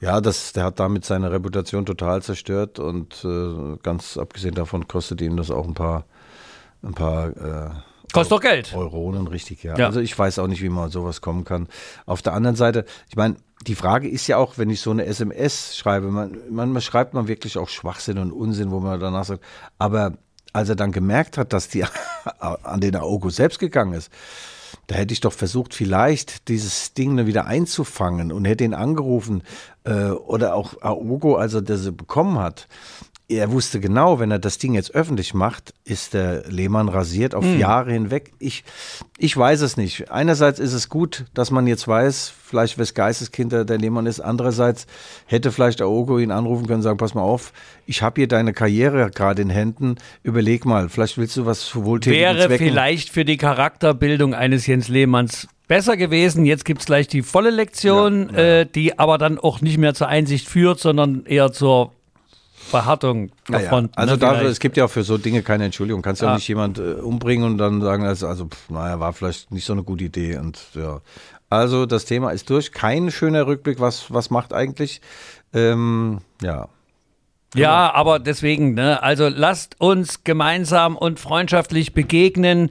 [0.00, 5.20] ja das, der hat damit seine Reputation total zerstört und äh, ganz abgesehen davon kostet
[5.20, 6.04] ihm das auch ein paar,
[6.82, 7.70] ein paar äh,
[8.12, 8.74] Kostet doch Geld.
[8.74, 9.76] Euronen, richtig, ja.
[9.76, 9.86] Ja.
[9.86, 11.68] Also ich weiß auch nicht, wie man an sowas kommen kann.
[12.06, 13.36] Auf der anderen Seite, ich meine,
[13.66, 17.28] die Frage ist ja auch, wenn ich so eine SMS schreibe, man, manchmal schreibt man
[17.28, 19.44] wirklich auch Schwachsinn und Unsinn, wo man danach sagt,
[19.78, 20.14] aber
[20.52, 21.84] als er dann gemerkt hat, dass die
[22.40, 24.10] an den Aogo selbst gegangen ist,
[24.90, 29.44] da hätte ich doch versucht, vielleicht dieses Ding wieder einzufangen und hätte ihn angerufen
[29.84, 32.66] äh, oder auch Aogo, als er das bekommen hat.
[33.30, 37.44] Er wusste genau, wenn er das Ding jetzt öffentlich macht, ist der Lehmann rasiert auf
[37.44, 38.32] Jahre hinweg.
[38.40, 38.64] Ich,
[39.18, 40.10] ich weiß es nicht.
[40.10, 44.18] Einerseits ist es gut, dass man jetzt weiß, vielleicht wes Geisteskind der Lehmann ist.
[44.18, 44.88] Andererseits
[45.26, 47.52] hätte vielleicht Aogo ihn anrufen können und sagen, pass mal auf,
[47.86, 49.94] ich habe hier deine Karriere gerade in Händen.
[50.24, 52.66] Überleg mal, vielleicht willst du was für wohltätigen Wäre Zwecken.
[52.66, 56.44] vielleicht für die Charakterbildung eines Jens Lehmanns besser gewesen.
[56.46, 60.08] Jetzt gibt es gleich die volle Lektion, Äh, die aber dann auch nicht mehr zur
[60.08, 61.92] Einsicht führt, sondern eher zur
[62.60, 66.02] Verhärtung der Naja, also ne, da, es gibt ja auch für so Dinge keine Entschuldigung.
[66.02, 69.12] Kannst ja auch nicht jemand äh, umbringen und dann sagen, also, also pff, naja, war
[69.12, 70.36] vielleicht nicht so eine gute Idee.
[70.36, 71.00] Und ja.
[71.48, 72.72] Also das Thema ist durch.
[72.72, 75.00] Kein schöner Rückblick, was, was macht eigentlich.
[75.52, 76.68] Ähm, ja.
[77.56, 82.70] Ja, aber deswegen, ne, also lasst uns gemeinsam und freundschaftlich begegnen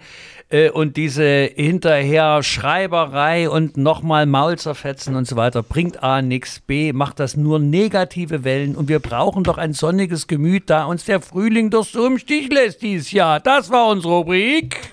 [0.50, 6.60] äh, und diese hinterher Schreiberei und nochmal Maul zerfetzen und so weiter bringt A nix,
[6.60, 11.06] B macht das nur negative Wellen und wir brauchen doch ein sonniges Gemüt, da uns
[11.06, 13.40] der Frühling doch so im Stich lässt dieses Jahr.
[13.40, 14.92] Das war unsere Rubrik.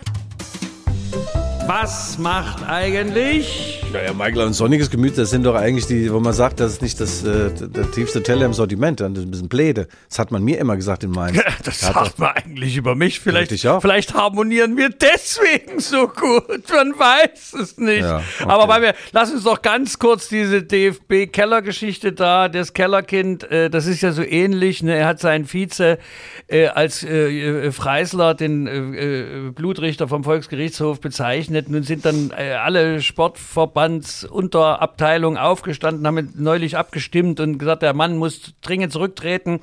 [1.66, 3.82] Was macht eigentlich?
[3.92, 6.82] Naja, Michael, ein sonniges Gemüt, das sind doch eigentlich die, wo man sagt, das ist
[6.82, 9.88] nicht das äh, der tiefste Teller im Sortiment, das ist ein bisschen Pläde.
[10.08, 11.40] Das hat man mir immer gesagt in Mainz.
[11.64, 13.18] Das sagt man eigentlich über mich.
[13.18, 16.62] Vielleicht, vielleicht harmonieren wir deswegen so gut.
[16.72, 18.02] Man weiß es nicht.
[18.02, 18.48] Ja, okay.
[18.48, 23.86] Aber weil wir, lass uns doch ganz kurz diese DFB-Kellergeschichte da, das Kellerkind, äh, das
[23.86, 24.84] ist ja so ähnlich.
[24.84, 24.94] Ne?
[24.94, 25.98] Er hat seinen Vize
[26.46, 31.55] äh, als äh, äh, Freisler, den äh, Blutrichter vom Volksgerichtshof, bezeichnet.
[31.68, 38.54] Nun sind dann äh, alle Sportverbandsunterabteilungen aufgestanden, haben neulich abgestimmt und gesagt, der Mann muss
[38.62, 39.58] dringend zurücktreten.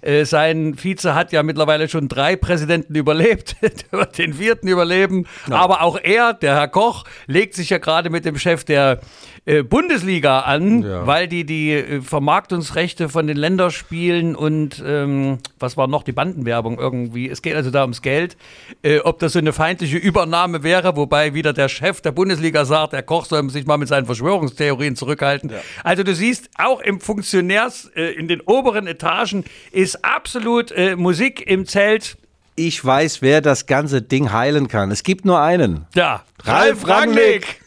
[0.00, 5.26] Äh, sein Vize hat ja mittlerweile schon drei Präsidenten überlebt, der wird den vierten überleben.
[5.50, 9.00] Aber auch er, der Herr Koch, legt sich ja gerade mit dem Chef der
[9.44, 11.06] äh, Bundesliga an, Ja.
[11.06, 16.78] weil die die äh, Vermarktungsrechte von den Länderspielen und ähm, was war noch die Bandenwerbung
[16.78, 17.28] irgendwie.
[17.28, 18.36] Es geht also da ums Geld,
[18.82, 22.92] äh, ob das so eine feindliche Übernahme wäre, wobei wieder der Chef der Bundesliga sagt,
[22.92, 25.50] der Koch soll sich mal mit seinen Verschwörungstheorien zurückhalten.
[25.82, 31.44] Also du siehst, auch im Funktionärs, äh, in den oberen Etagen ist absolut äh, Musik
[31.50, 32.16] im Zelt.
[32.64, 34.92] Ich weiß, wer das ganze Ding heilen kann.
[34.92, 35.86] Es gibt nur einen.
[35.96, 37.60] Ja, Ralf Rangnick.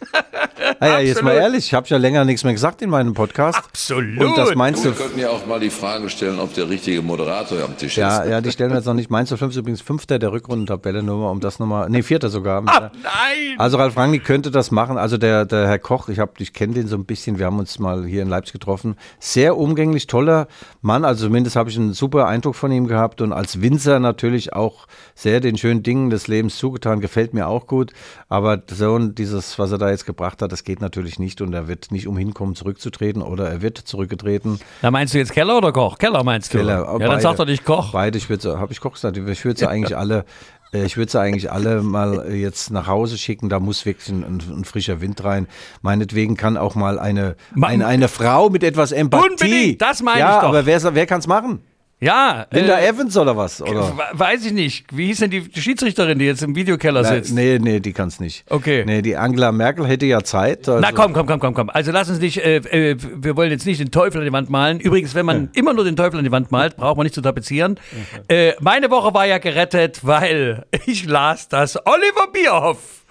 [0.80, 3.58] Ah ja, jetzt mal ehrlich, ich habe ja länger nichts mehr gesagt in meinem Podcast.
[3.58, 4.24] Absolut.
[4.26, 4.98] Und das meinst Wir du?
[4.98, 8.30] könnten ja auch mal die Frage stellen, ob der richtige Moderator am Tisch Ja, ist.
[8.30, 9.10] ja, die stellen wir jetzt noch nicht.
[9.10, 11.90] Mainz 05 ist übrigens Fünfter der Rückrundentabelle, nur mal um das nochmal.
[11.90, 12.64] Nee, Vierter sogar.
[12.66, 13.56] Ah, nein!
[13.58, 14.98] Also Ralf Rangnick könnte das machen.
[14.98, 17.60] Also der, der Herr Koch, ich, hab- ich kenne den so ein bisschen, wir haben
[17.60, 18.96] uns mal hier in Leipzig getroffen.
[19.20, 20.48] Sehr umgänglich, toller
[20.82, 21.04] Mann.
[21.04, 24.85] Also zumindest habe ich einen super Eindruck von ihm gehabt und als Winzer natürlich auch
[25.14, 27.00] sehr den schönen Dingen des Lebens zugetan.
[27.00, 27.92] Gefällt mir auch gut.
[28.30, 31.68] Aber so dieses, was er da jetzt gebracht hat, das geht natürlich nicht und er
[31.68, 34.60] wird nicht umhin kommen, zurückzutreten oder er wird zurückgetreten.
[34.82, 35.98] Da meinst du jetzt Keller oder Koch?
[35.98, 36.58] Keller meinst du?
[36.58, 37.22] Keller, ja, dann beide.
[37.22, 37.92] sag doch nicht Koch.
[37.92, 40.26] Beide, ich würde, habe ich Koch gesagt, ich würde sie eigentlich alle,
[40.74, 43.50] äh, ich würde sie eigentlich alle mal äh, jetzt nach Hause schicken.
[43.50, 45.48] Da muss wirklich ein, ein, frischer Wind rein.
[45.82, 49.30] Meinetwegen kann auch mal eine, eine, eine Frau mit etwas Empathie.
[49.30, 50.50] Unbedingt, das meine ja, ich doch.
[50.50, 51.62] aber wer, wer kann es machen?
[52.02, 53.62] Ja, Linda äh, Evans oder was?
[53.62, 53.98] Oder?
[53.98, 54.86] we- weiß ich nicht.
[54.96, 57.34] Wie hieß denn die Schiedsrichterin, die jetzt im Videokeller Na, sitzt?
[57.34, 58.44] nee, nee, die kann es nicht.
[58.50, 58.84] Okay.
[58.86, 60.68] Nee, die Angela Merkel hätte ja Zeit.
[60.68, 61.70] Also, Na komm, komm, komm, komm, komm.
[61.70, 64.50] Also lass uns nicht, äh, äh, wir wollen jetzt nicht den Teufel an die Wand
[64.50, 64.82] malen.
[64.82, 67.22] Übrigens, wenn man immer nur den Teufel an die Wand malt, braucht man nicht zu
[67.22, 67.80] tapezieren.
[68.28, 73.06] Äh, meine Woche war ja gerettet, weil ich las, dass Oliver Bierhoff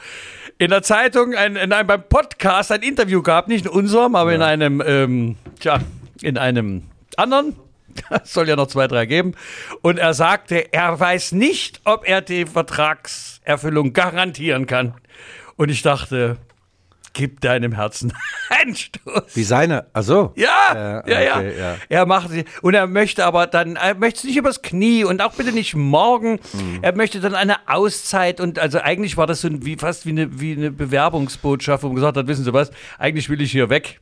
[0.59, 4.35] in der Zeitung, ein, in einem, beim Podcast ein Interview gab, nicht in unserem, aber
[4.35, 5.81] in einem, ähm, tja,
[6.21, 6.83] in einem
[7.17, 7.57] anderen.
[8.23, 9.33] Es soll ja noch zwei, drei geben.
[9.83, 14.95] Und er sagte, er weiß nicht, ob er die Vertragserfüllung garantieren kann.
[15.57, 16.39] Und ich dachte,
[17.15, 18.13] gib deinem Herzen
[18.51, 19.35] einen Stoß.
[19.35, 21.37] Wie seine, also Ja, Ja, ja, ja.
[21.37, 21.77] okay, ja.
[21.89, 22.45] Er macht sie.
[22.61, 25.75] Und er möchte aber dann, er möchte es nicht übers Knie und auch bitte nicht
[25.75, 26.41] morgen.
[26.53, 26.81] Mhm.
[26.83, 30.41] Er möchte dann eine Auszeit und also eigentlich war das so wie, fast wie eine,
[30.41, 34.01] wie eine Bewerbungsbotschaft, wo man gesagt hat, wissen Sie was, eigentlich will ich hier weg.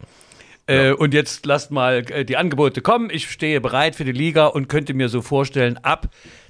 [0.66, 3.10] Äh, und jetzt lasst mal äh, die Angebote kommen.
[3.10, 6.08] Ich stehe bereit für die Liga und könnte mir so vorstellen, ab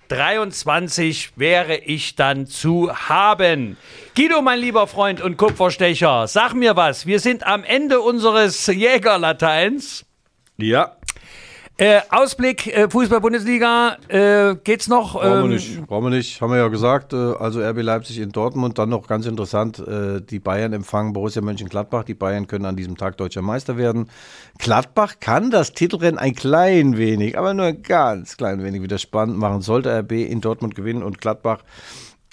[0.08, 3.78] 23 wäre ich dann zu haben.
[4.14, 7.06] Guido, mein lieber Freund und Kupferstecher, sag mir was.
[7.06, 10.04] Wir sind am Ende unseres Jägerlateins.
[10.58, 10.96] Ja,
[11.78, 15.14] Äh, Ausblick, äh, Fußball-Bundesliga, äh, geht's noch?
[15.14, 15.86] brauchen wir Ähm, nicht.
[15.86, 16.40] Brauchen wir nicht.
[16.40, 17.12] Haben wir ja gesagt.
[17.14, 18.78] äh, Also RB Leipzig in Dortmund.
[18.78, 22.04] Dann noch ganz interessant, äh, die Bayern empfangen Borussia Mönchengladbach.
[22.04, 24.10] Die Bayern können an diesem Tag deutscher Meister werden.
[24.58, 29.38] Gladbach kann das Titelrennen ein klein wenig, aber nur ein ganz klein wenig wieder spannend
[29.38, 29.62] machen.
[29.62, 31.60] Sollte RB in Dortmund gewinnen und Gladbach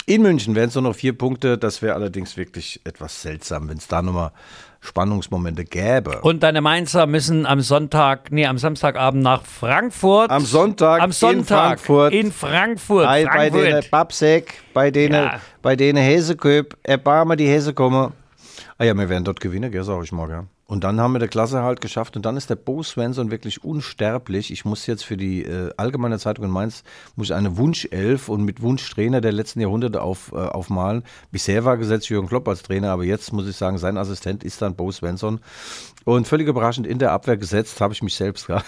[0.06, 1.58] in München wären es nur noch vier Punkte.
[1.58, 4.32] Das wäre allerdings wirklich etwas seltsam, wenn es da nochmal
[4.82, 6.22] Spannungsmomente gäbe.
[6.22, 10.32] Und deine Mainzer müssen am Sonntag, nee, am Samstagabend nach Frankfurt.
[10.32, 12.14] Am Sonntag am Sonntag in Frankfurt.
[12.14, 13.06] In Frankfurt.
[13.06, 13.66] Bei, bei Frankfurt.
[13.66, 15.42] denen Babsek, bei denen, Ja.
[15.62, 18.14] bei denen Heseköp, erbarme die Hese kommen.
[18.78, 20.44] Ah ja, wir werden dort gewinnen, gell, sag ich mal, gell.
[20.70, 23.64] Und dann haben wir die Klasse halt geschafft und dann ist der Bo Svensson wirklich
[23.64, 24.52] unsterblich.
[24.52, 26.84] Ich muss jetzt für die äh, Allgemeine Zeitung in Mainz
[27.16, 31.02] muss ich eine Wunschelf und mit Wunschtrainer der letzten Jahrhunderte auf, äh, aufmalen.
[31.32, 34.62] Bisher war gesetzt Jürgen Klopp als Trainer, aber jetzt muss ich sagen, sein Assistent ist
[34.62, 35.40] dann Bo Svensson.
[36.06, 38.48] Und völlig überraschend in der Abwehr gesetzt habe ich mich selbst.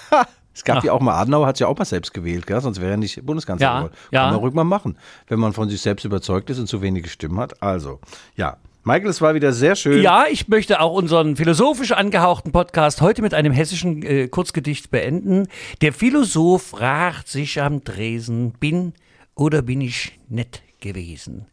[0.54, 2.60] Es gab ja auch mal, Adenauer hat ja auch mal selbst gewählt, gell?
[2.60, 3.94] sonst wäre er nicht Bundeskanzler geworden.
[4.12, 4.24] ja.
[4.24, 4.98] Kann man ruhig mal machen,
[5.28, 7.64] wenn man von sich selbst überzeugt ist und zu wenige Stimmen hat.
[7.64, 8.02] Also,
[8.36, 8.58] ja.
[8.84, 10.02] Michael, es war wieder sehr schön.
[10.02, 15.48] Ja, ich möchte auch unseren philosophisch angehauchten Podcast heute mit einem hessischen äh, Kurzgedicht beenden.
[15.82, 18.94] Der Philosoph fragt sich am Tresen, bin
[19.36, 21.46] oder bin ich nett gewesen?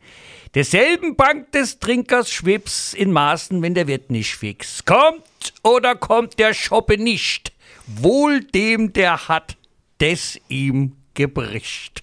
[0.55, 4.87] Derselben Bank des Trinkers schwebt's in Maßen, wenn der Wirt nicht fix.
[4.87, 7.53] Kommt oder kommt der Schoppe nicht?
[7.87, 9.59] Wohl dem, der hat,
[10.01, 12.03] des ihm gebricht.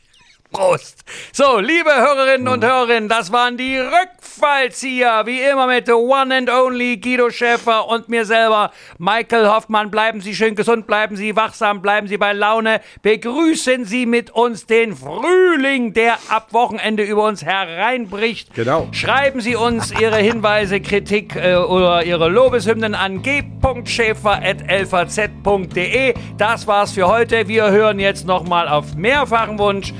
[0.55, 1.03] Prost.
[1.33, 6.49] So, liebe Hörerinnen und Hörer, das waren die Rückfallzieher, wie immer mit the one and
[6.49, 9.91] only Guido Schäfer und mir selber, Michael Hoffmann.
[9.91, 12.81] Bleiben Sie schön gesund, bleiben Sie wachsam, bleiben Sie bei Laune.
[13.01, 18.53] Begrüßen Sie mit uns den Frühling, der ab Wochenende über uns hereinbricht.
[18.53, 18.87] Genau.
[18.91, 26.13] Schreiben Sie uns Ihre Hinweise, Kritik äh, oder Ihre Lobeshymnen an g.schäfer.lvz.de.
[26.37, 27.49] Das war's für heute.
[27.49, 29.93] Wir hören jetzt nochmal auf mehrfachen Wunsch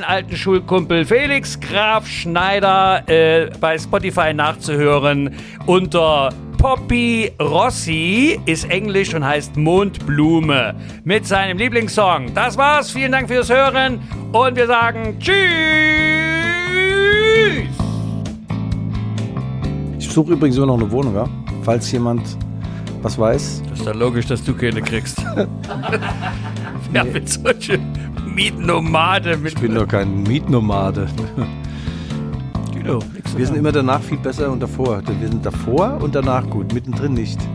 [0.00, 5.34] meinen alten Schulkumpel Felix Graf Schneider äh, bei Spotify nachzuhören
[5.66, 10.74] unter Poppy Rossi ist Englisch und heißt Mondblume
[11.04, 12.32] mit seinem Lieblingssong.
[12.34, 12.90] Das war's.
[12.90, 14.00] Vielen Dank fürs Hören
[14.32, 15.34] und wir sagen Tschüss.
[19.98, 21.28] Ich suche übrigens immer noch eine Wohnung, ja?
[21.62, 22.22] falls jemand
[23.02, 23.62] was weiß.
[23.70, 25.18] Das ist ja logisch, dass du keine kriegst.
[26.94, 29.36] ja, mit solchen Mietnomade.
[29.36, 31.06] Mit Ich bin doch kein Mietnomade.
[32.72, 35.02] Guido, nix Wir sind immer danach viel besser und davor.
[35.06, 37.38] Wir sind davor und danach gut, mittendrin nicht.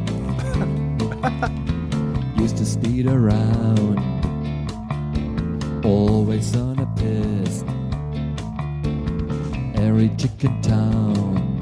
[2.40, 4.00] used to speed around,
[5.84, 7.66] always on a piss.
[9.74, 11.58] Every chicken town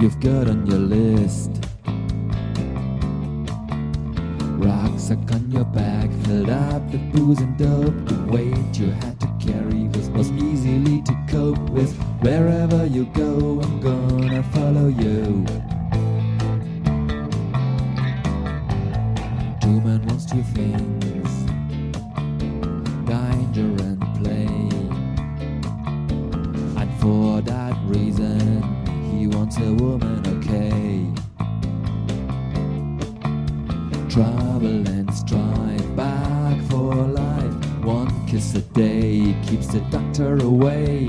[0.00, 1.65] you've got on your list.
[4.58, 7.94] Rucksack on your back, filled up with booze and dope.
[8.06, 11.94] The weight you had to carry was, was easily to cope with.
[12.22, 15.44] Wherever you go, I'm gonna follow you.
[19.60, 21.05] Two men wants two things
[40.18, 41.08] her away.